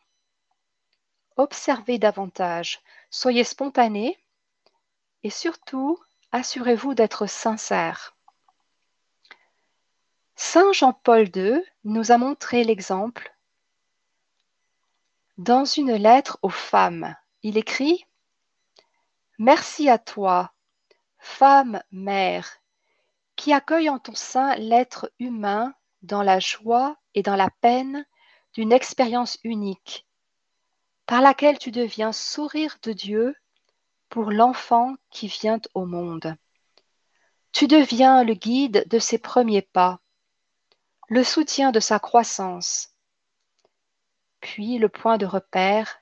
observez 1.37 1.97
davantage, 1.97 2.81
soyez 3.09 3.43
spontané 3.43 4.17
et 5.23 5.29
surtout 5.29 5.99
assurez-vous 6.31 6.93
d'être 6.93 7.27
sincère. 7.27 8.14
Saint 10.37 10.73
Jean-Paul 10.73 11.29
II 11.33 11.63
nous 11.85 12.11
a 12.11 12.17
montré 12.17 12.65
l'exemple 12.65 13.33
dans 15.37 15.63
une 15.63 15.93
lettre 15.93 16.37
aux 16.41 16.49
femmes. 16.49 17.15
Il 17.41 17.57
écrit 17.57 18.05
Merci 19.37 19.89
à 19.89 19.97
toi, 19.97 20.53
Femme 21.19 21.81
mère, 21.91 22.61
qui 23.35 23.53
accueille 23.53 23.89
en 23.89 23.99
ton 23.99 24.15
sein 24.15 24.55
l'être 24.55 25.09
humain 25.19 25.73
dans 26.03 26.21
la 26.21 26.39
joie 26.39 26.97
et 27.13 27.23
dans 27.23 27.35
la 27.35 27.49
peine 27.61 28.05
d'une 28.53 28.73
expérience 28.73 29.37
unique, 29.43 30.05
par 31.05 31.21
laquelle 31.21 31.59
tu 31.59 31.71
deviens 31.71 32.11
sourire 32.11 32.77
de 32.83 32.91
Dieu 32.91 33.35
pour 34.09 34.31
l'enfant 34.31 34.95
qui 35.09 35.27
vient 35.27 35.61
au 35.73 35.85
monde. 35.85 36.35
Tu 37.51 37.67
deviens 37.67 38.23
le 38.23 38.33
guide 38.33 38.85
de 38.87 38.99
ses 38.99 39.17
premiers 39.17 39.61
pas, 39.61 39.99
le 41.07 41.23
soutien 41.23 41.71
de 41.71 41.79
sa 41.79 41.99
croissance, 41.99 42.95
puis 44.39 44.77
le 44.77 44.89
point 44.89 45.17
de 45.17 45.25
repère 45.25 45.99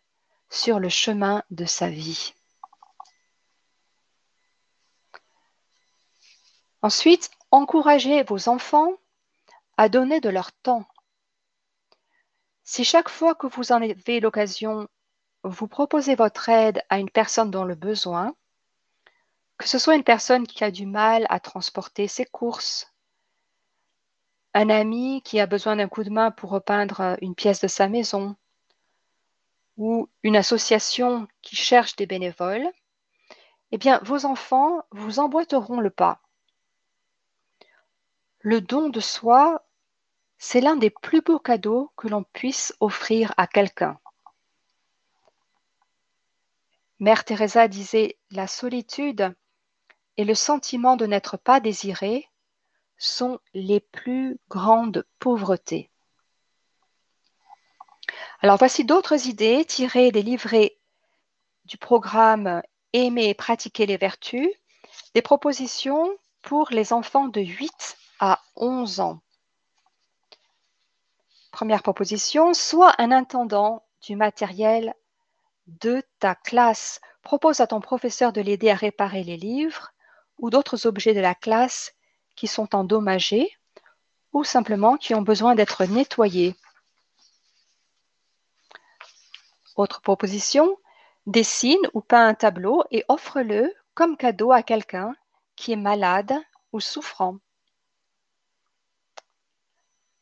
sur 0.49 0.79
le 0.79 0.89
chemin 0.89 1.43
de 1.49 1.65
sa 1.65 1.89
vie. 1.89 2.33
Ensuite, 6.81 7.31
encouragez 7.51 8.23
vos 8.23 8.49
enfants 8.49 8.93
à 9.77 9.89
donner 9.89 10.21
de 10.21 10.29
leur 10.29 10.51
temps. 10.51 10.85
Si 12.63 12.83
chaque 12.83 13.09
fois 13.09 13.35
que 13.35 13.47
vous 13.47 13.71
en 13.71 13.81
avez 13.81 14.19
l'occasion, 14.19 14.87
vous 15.43 15.67
proposez 15.67 16.15
votre 16.15 16.47
aide 16.47 16.81
à 16.89 16.99
une 16.99 17.09
personne 17.09 17.51
dans 17.51 17.65
le 17.65 17.75
besoin, 17.75 18.33
que 19.57 19.67
ce 19.67 19.79
soit 19.79 19.95
une 19.95 20.03
personne 20.03 20.47
qui 20.47 20.63
a 20.63 20.71
du 20.71 20.85
mal 20.85 21.25
à 21.29 21.39
transporter 21.39 22.07
ses 22.07 22.25
courses, 22.25 22.92
un 24.53 24.69
ami 24.69 25.21
qui 25.23 25.39
a 25.39 25.45
besoin 25.45 25.75
d'un 25.75 25.87
coup 25.87 26.03
de 26.03 26.09
main 26.09 26.31
pour 26.31 26.51
repeindre 26.51 27.17
une 27.21 27.35
pièce 27.35 27.61
de 27.61 27.67
sa 27.67 27.87
maison, 27.87 28.35
ou 29.77 30.09
une 30.21 30.35
association 30.35 31.27
qui 31.41 31.55
cherche 31.55 31.95
des 31.95 32.05
bénévoles, 32.05 32.67
eh 33.71 33.77
bien, 33.77 33.99
vos 34.03 34.25
enfants 34.25 34.83
vous 34.91 35.19
emboîteront 35.19 35.79
le 35.79 35.89
pas. 35.89 36.21
Le 38.39 38.61
don 38.61 38.89
de 38.89 38.99
soi, 38.99 39.65
c'est 40.37 40.61
l'un 40.61 40.75
des 40.75 40.91
plus 40.91 41.21
beaux 41.21 41.39
cadeaux 41.39 41.91
que 41.95 42.07
l'on 42.07 42.23
puisse 42.23 42.75
offrir 42.79 43.33
à 43.37 43.47
quelqu'un. 43.47 43.97
Mère 46.99 47.25
Teresa 47.25 47.67
disait 47.67 48.17
La 48.29 48.47
solitude 48.47 49.33
et 50.17 50.25
le 50.25 50.35
sentiment 50.35 50.95
de 50.95 51.07
n'être 51.07 51.37
pas 51.37 51.59
désiré 51.59 52.29
sont 53.03 53.39
les 53.53 53.79
plus 53.79 54.39
grandes 54.49 55.05
pauvretés. 55.19 55.89
Alors 58.41 58.57
voici 58.57 58.85
d'autres 58.85 59.27
idées 59.27 59.65
tirées 59.65 60.11
des 60.11 60.21
livrets 60.21 60.77
du 61.65 61.77
programme 61.77 62.61
aimer 62.93 63.29
et 63.29 63.33
pratiquer 63.33 63.85
les 63.85 63.97
vertus, 63.97 64.49
des 65.13 65.21
propositions 65.21 66.09
pour 66.41 66.69
les 66.71 66.93
enfants 66.93 67.27
de 67.27 67.41
8 67.41 67.97
à 68.19 68.41
11 68.55 68.99
ans. 68.99 69.21
Première 71.51 71.83
proposition, 71.83 72.53
sois 72.53 72.93
un 72.97 73.11
intendant 73.11 73.85
du 74.01 74.15
matériel 74.15 74.93
de 75.67 76.03
ta 76.19 76.35
classe. 76.35 76.99
Propose 77.21 77.61
à 77.61 77.67
ton 77.67 77.79
professeur 77.79 78.33
de 78.33 78.41
l'aider 78.41 78.69
à 78.69 78.75
réparer 78.75 79.23
les 79.23 79.37
livres 79.37 79.91
ou 80.37 80.49
d'autres 80.49 80.87
objets 80.87 81.13
de 81.13 81.21
la 81.21 81.35
classe 81.35 81.93
qui 82.35 82.47
sont 82.47 82.75
endommagés 82.75 83.57
ou 84.31 84.43
simplement 84.43 84.97
qui 84.97 85.13
ont 85.13 85.21
besoin 85.21 85.55
d'être 85.55 85.85
nettoyés. 85.85 86.55
Autre 89.75 90.01
proposition, 90.01 90.77
dessine 91.25 91.81
ou 91.93 92.01
peins 92.01 92.27
un 92.27 92.33
tableau 92.33 92.83
et 92.91 93.05
offre-le 93.07 93.73
comme 93.93 94.17
cadeau 94.17 94.51
à 94.51 94.63
quelqu'un 94.63 95.15
qui 95.55 95.71
est 95.71 95.77
malade 95.77 96.33
ou 96.71 96.79
souffrant. 96.79 97.37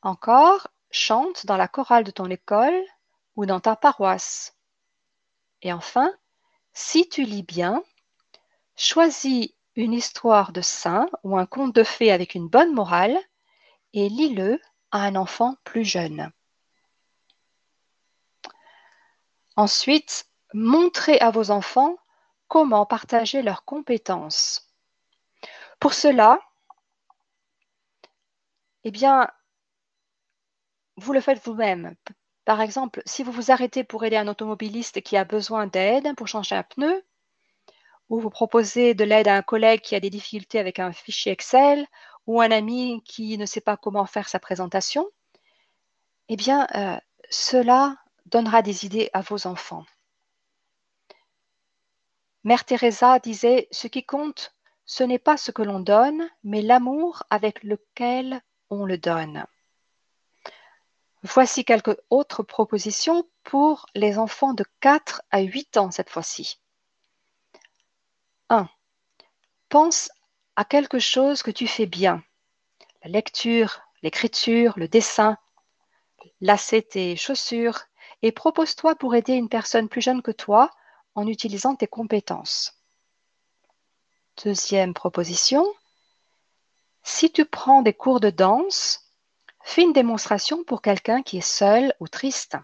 Encore, 0.01 0.67
chante 0.89 1.45
dans 1.45 1.57
la 1.57 1.67
chorale 1.67 2.03
de 2.03 2.11
ton 2.11 2.29
école 2.29 2.83
ou 3.35 3.45
dans 3.45 3.59
ta 3.59 3.75
paroisse. 3.75 4.55
Et 5.61 5.71
enfin, 5.71 6.11
si 6.73 7.07
tu 7.07 7.23
lis 7.23 7.43
bien, 7.43 7.83
choisis 8.75 9.53
une 9.75 9.93
histoire 9.93 10.51
de 10.51 10.61
saint 10.61 11.09
ou 11.23 11.37
un 11.37 11.45
conte 11.45 11.75
de 11.75 11.83
fées 11.83 12.11
avec 12.11 12.35
une 12.35 12.47
bonne 12.47 12.73
morale 12.73 13.17
et 13.93 14.09
lis-le 14.09 14.59
à 14.91 15.03
un 15.03 15.15
enfant 15.15 15.55
plus 15.63 15.85
jeune. 15.85 16.31
Ensuite, 19.55 20.25
montrez 20.53 21.19
à 21.19 21.31
vos 21.31 21.51
enfants 21.51 21.95
comment 22.47 22.85
partager 22.85 23.41
leurs 23.41 23.63
compétences. 23.63 24.69
Pour 25.79 25.93
cela, 25.93 26.39
eh 28.83 28.91
bien, 28.91 29.29
vous 30.97 31.13
le 31.13 31.21
faites 31.21 31.43
vous-même. 31.45 31.95
Par 32.45 32.61
exemple, 32.61 33.01
si 33.05 33.23
vous 33.23 33.31
vous 33.31 33.51
arrêtez 33.51 33.83
pour 33.83 34.03
aider 34.03 34.17
un 34.17 34.27
automobiliste 34.27 35.01
qui 35.01 35.15
a 35.15 35.23
besoin 35.23 35.67
d'aide 35.67 36.15
pour 36.15 36.27
changer 36.27 36.55
un 36.55 36.63
pneu, 36.63 37.03
ou 38.11 38.19
vous 38.19 38.29
proposez 38.29 38.93
de 38.93 39.05
l'aide 39.05 39.29
à 39.29 39.37
un 39.37 39.41
collègue 39.41 39.79
qui 39.79 39.95
a 39.95 40.01
des 40.01 40.09
difficultés 40.09 40.59
avec 40.59 40.79
un 40.79 40.91
fichier 40.91 41.31
Excel, 41.31 41.87
ou 42.27 42.41
un 42.41 42.51
ami 42.51 43.01
qui 43.05 43.37
ne 43.37 43.45
sait 43.45 43.61
pas 43.61 43.77
comment 43.77 44.05
faire 44.05 44.27
sa 44.27 44.37
présentation, 44.37 45.09
eh 46.27 46.35
bien, 46.35 46.67
euh, 46.75 46.97
cela 47.29 47.95
donnera 48.25 48.61
des 48.61 48.85
idées 48.85 49.09
à 49.13 49.21
vos 49.21 49.47
enfants. 49.47 49.85
Mère 52.43 52.65
Teresa 52.65 53.17
disait, 53.19 53.69
ce 53.71 53.87
qui 53.87 54.05
compte, 54.05 54.55
ce 54.85 55.03
n'est 55.05 55.17
pas 55.17 55.37
ce 55.37 55.51
que 55.51 55.61
l'on 55.61 55.79
donne, 55.79 56.29
mais 56.43 56.61
l'amour 56.61 57.23
avec 57.29 57.63
lequel 57.63 58.41
on 58.69 58.83
le 58.83 58.97
donne. 58.97 59.45
Voici 61.23 61.63
quelques 61.63 61.97
autres 62.09 62.43
propositions 62.43 63.25
pour 63.43 63.85
les 63.95 64.17
enfants 64.17 64.53
de 64.53 64.65
4 64.81 65.21
à 65.31 65.39
8 65.39 65.77
ans 65.77 65.91
cette 65.91 66.09
fois-ci. 66.09 66.60
1. 68.51 68.69
Pense 69.69 70.11
à 70.55 70.65
quelque 70.65 70.99
chose 70.99 71.41
que 71.41 71.51
tu 71.51 71.67
fais 71.67 71.85
bien. 71.85 72.23
La 73.03 73.09
lecture, 73.09 73.81
l'écriture, 74.03 74.73
le 74.77 74.87
dessin, 74.87 75.37
lasser 76.39 76.83
tes 76.83 77.15
chaussures 77.15 77.79
et 78.21 78.31
propose-toi 78.31 78.95
pour 78.95 79.15
aider 79.15 79.33
une 79.33 79.49
personne 79.49 79.89
plus 79.89 80.01
jeune 80.01 80.21
que 80.21 80.31
toi 80.31 80.69
en 81.15 81.25
utilisant 81.25 81.75
tes 81.75 81.87
compétences. 81.87 82.79
Deuxième 84.43 84.93
proposition, 84.93 85.65
si 87.03 87.31
tu 87.31 87.45
prends 87.45 87.81
des 87.81 87.93
cours 87.93 88.19
de 88.19 88.29
danse, 88.29 89.11
Fais 89.63 89.83
une 89.83 89.93
démonstration 89.93 90.63
pour 90.63 90.81
quelqu'un 90.81 91.21
qui 91.21 91.37
est 91.37 91.41
seul 91.41 91.93
ou 91.99 92.07
triste. 92.07 92.57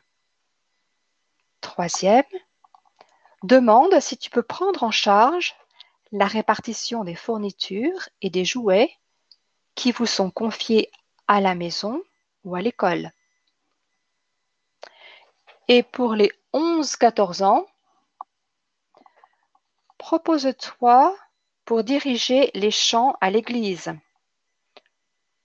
Troisième, 1.62 2.24
demande 3.44 4.00
si 4.00 4.18
tu 4.18 4.30
peux 4.30 4.44
prendre 4.44 4.84
en 4.84 4.92
charge 4.92 5.56
la 6.12 6.28
répartition 6.28 7.04
des 7.04 7.16
fournitures 7.16 8.10
et 8.22 8.30
des 8.30 8.46
jouets 8.46 8.92
qui 9.76 9.92
vous 9.92 10.06
sont 10.06 10.32
confiés 10.32 10.92
à 11.28 11.42
la 11.42 11.56
maison 11.56 12.02
ou 12.44 12.56
à 12.56 12.62
l'école. 12.62 13.12
Et 15.68 15.84
pour 15.84 16.16
les 16.16 16.32
11-14 16.54 17.44
ans, 17.44 17.68
propose-toi 19.98 21.16
pour 21.66 21.84
diriger 21.84 22.52
les 22.54 22.72
chants 22.72 23.18
à 23.20 23.30
l'église 23.30 23.94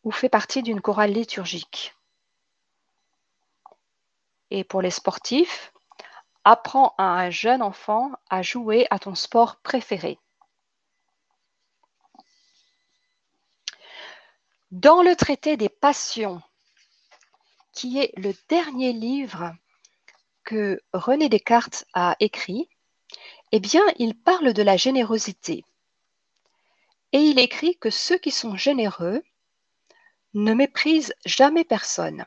ou 0.05 0.11
fait 0.11 0.29
partie 0.29 0.63
d'une 0.63 0.81
chorale 0.81 1.13
liturgique. 1.13 1.95
Et 4.51 4.65
pour 4.65 4.83
les 4.83 4.91
sportifs, 4.91 5.73
apprends 6.45 6.95
à 6.99 7.05
un 7.05 7.31
jeune 7.31 7.63
enfant 7.63 8.13
à 8.31 8.43
jouer 8.43 8.87
à 8.91 8.99
ton 8.99 9.15
sport 9.15 9.57
préféré. 9.57 10.19
Dans 14.73 15.03
le 15.03 15.15
traité 15.17 15.59
des 15.59 15.69
passions, 15.69 16.41
qui 17.75 17.99
est 17.99 18.11
le 18.17 18.33
dernier 18.49 18.95
livre 18.95 19.55
que 20.45 20.81
René 20.95 21.29
Descartes 21.29 21.85
a 21.93 22.17
écrit, 22.21 22.71
eh 23.53 23.61
bien, 23.61 23.83
il 23.99 24.19
parle 24.19 24.55
de 24.55 24.63
la 24.63 24.79
générosité. 24.79 25.67
Et 27.13 27.19
il 27.19 27.39
écrit 27.39 27.77
que 27.77 27.91
ceux 27.91 28.17
qui 28.17 28.31
sont 28.31 28.57
généreux 28.57 29.23
ne 30.33 30.55
méprisent 30.55 31.15
jamais 31.27 31.65
personne. 31.65 32.25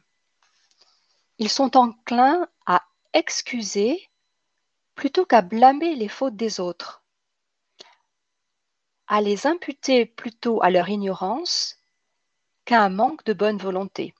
Ils 1.39 1.49
sont 1.49 1.75
enclins 1.75 2.47
à 2.67 2.84
excuser 3.13 4.08
plutôt 4.93 5.25
qu'à 5.25 5.41
blâmer 5.41 5.95
les 5.95 6.10
fautes 6.10 6.36
des 6.36 6.60
autres, 6.60 7.01
à 9.08 9.19
les 9.19 9.47
imputer 9.47 10.05
plutôt 10.05 10.62
à 10.62 10.69
leur 10.69 10.89
ignorance 10.89 11.79
qu'à 12.65 12.82
un 12.82 12.89
manque 12.89 13.23
de 13.25 13.34
bonne 13.34 13.58
volonté. 13.58 14.13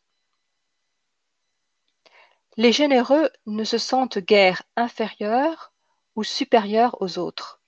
Les 2.58 2.72
généreux 2.72 3.30
ne 3.48 3.64
se 3.64 3.78
sentent 3.78 4.20
guère 4.20 4.64
inférieurs 4.76 5.74
ou 6.16 6.24
supérieurs 6.24 7.02
aux 7.02 7.18
autres. 7.18 7.60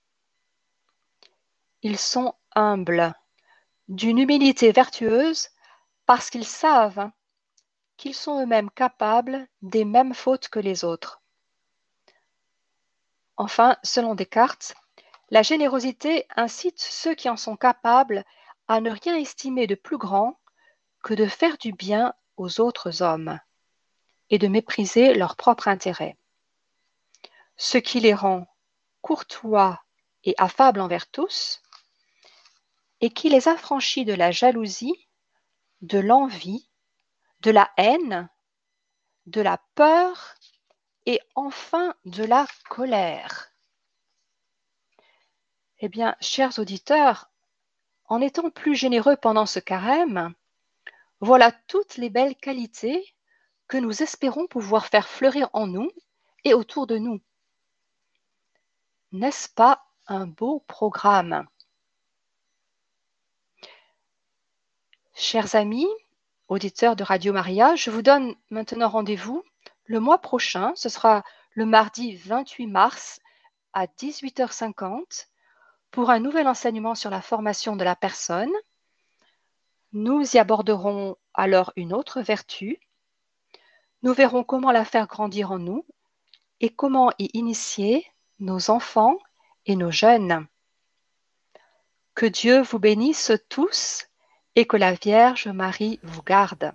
Ils 1.81 1.97
sont 1.97 2.35
humbles, 2.55 3.13
d'une 3.89 4.17
humilité 4.17 4.71
vertueuse 4.71 5.49
parce 6.05 6.29
qu'ils 6.29 6.45
savent 6.45 7.11
qu'ils 7.97 8.15
sont 8.15 8.41
eux-mêmes 8.41 8.69
capables 8.69 9.47
des 9.61 9.83
mêmes 9.83 10.13
fautes 10.13 10.47
que 10.49 10.59
les 10.59 10.85
autres. 10.85 11.21
Enfin, 13.35 13.77
selon 13.83 14.15
Descartes, 14.15 14.75
la 15.29 15.41
générosité 15.43 16.25
incite 16.35 16.79
ceux 16.79 17.13
qui 17.13 17.29
en 17.29 17.37
sont 17.37 17.57
capables 17.57 18.23
à 18.67 18.79
ne 18.79 18.91
rien 18.91 19.15
estimer 19.15 19.67
de 19.67 19.75
plus 19.75 19.97
grand 19.97 20.39
que 21.07 21.13
de 21.13 21.25
faire 21.25 21.57
du 21.57 21.71
bien 21.71 22.13
aux 22.35 22.59
autres 22.59 23.01
hommes 23.01 23.39
et 24.29 24.39
de 24.39 24.49
mépriser 24.49 25.13
leur 25.13 25.37
propre 25.37 25.69
intérêt. 25.69 26.17
Ce 27.55 27.77
qui 27.77 28.01
les 28.01 28.13
rend 28.13 28.45
courtois 28.99 29.81
et 30.25 30.35
affables 30.37 30.81
envers 30.81 31.09
tous, 31.09 31.61
et 32.99 33.09
qui 33.09 33.29
les 33.29 33.47
affranchit 33.47 34.03
de 34.03 34.13
la 34.13 34.31
jalousie 34.31 35.07
de 35.79 35.97
l'envie, 35.97 36.67
de 37.39 37.51
la 37.51 37.71
haine, 37.77 38.27
de 39.27 39.39
la 39.39 39.61
peur 39.75 40.35
et 41.05 41.21
enfin 41.35 41.95
de 42.03 42.25
la 42.25 42.45
colère. 42.67 43.53
Eh 45.79 45.87
bien, 45.87 46.17
chers 46.19 46.59
auditeurs, 46.59 47.31
en 48.09 48.19
étant 48.19 48.49
plus 48.49 48.75
généreux 48.75 49.15
pendant 49.15 49.45
ce 49.45 49.59
carême, 49.59 50.35
voilà 51.19 51.51
toutes 51.67 51.97
les 51.97 52.09
belles 52.09 52.35
qualités 52.35 53.15
que 53.67 53.77
nous 53.77 54.03
espérons 54.03 54.47
pouvoir 54.47 54.85
faire 54.85 55.07
fleurir 55.07 55.49
en 55.53 55.67
nous 55.67 55.89
et 56.43 56.53
autour 56.53 56.87
de 56.87 56.97
nous. 56.97 57.19
N'est-ce 59.11 59.49
pas 59.49 59.85
un 60.07 60.27
beau 60.27 60.63
programme? 60.67 61.47
Chers 65.13 65.55
amis, 65.55 65.87
auditeurs 66.47 66.95
de 66.95 67.03
Radio 67.03 67.33
Maria, 67.33 67.75
je 67.75 67.89
vous 67.89 68.03
donne 68.03 68.35
maintenant 68.51 68.89
rendez-vous 68.89 69.43
le 69.85 69.99
mois 69.99 70.19
prochain. 70.19 70.73
Ce 70.75 70.89
sera 70.89 71.23
le 71.51 71.65
mardi 71.65 72.15
28 72.15 72.67
mars 72.67 73.19
à 73.73 73.87
18h50 73.87 75.27
pour 75.89 76.11
un 76.11 76.19
nouvel 76.19 76.47
enseignement 76.47 76.93
sur 76.93 77.09
la 77.09 77.21
formation 77.21 77.75
de 77.75 77.83
la 77.83 77.95
personne. 77.95 78.51
Nous 79.97 80.21
y 80.35 80.37
aborderons 80.37 81.15
alors 81.33 81.73
une 81.75 81.91
autre 81.91 82.21
vertu. 82.21 82.77
Nous 84.03 84.13
verrons 84.13 84.43
comment 84.43 84.71
la 84.71 84.85
faire 84.85 85.07
grandir 85.07 85.51
en 85.51 85.57
nous 85.57 85.85
et 86.61 86.69
comment 86.69 87.09
y 87.17 87.31
initier 87.33 88.05
nos 88.39 88.69
enfants 88.69 89.17
et 89.65 89.75
nos 89.75 89.89
jeunes. 89.89 90.45
Que 92.13 92.27
Dieu 92.27 92.61
vous 92.61 92.77
bénisse 92.77 93.31
tous 93.49 94.05
et 94.55 94.65
que 94.65 94.77
la 94.77 94.93
Vierge 94.93 95.47
Marie 95.47 95.99
vous 96.03 96.21
garde. 96.21 96.73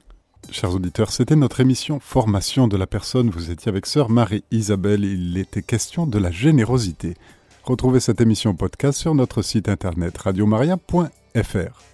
Chers 0.51 0.75
auditeurs, 0.75 1.13
c'était 1.13 1.37
notre 1.37 1.61
émission 1.61 2.01
Formation 2.01 2.67
de 2.67 2.77
la 2.77 2.89
personne. 2.89 3.31
Vous 3.31 3.53
étiez 3.53 3.69
avec 3.69 3.87
sœur 3.87 4.11
Marie-Isabelle. 4.11 5.05
Il 5.05 5.39
était 5.39 5.63
question 5.63 6.09
de 6.09 6.19
la 6.19 6.33
générosité. 6.33 7.15
Retrouvez 7.63 8.01
cette 8.01 8.21
émission 8.21 8.57
podcast 8.57 8.99
sur 8.99 9.15
notre 9.15 9.43
site 9.43 9.69
internet 9.69 10.19
radiomaria.fr. 10.19 11.92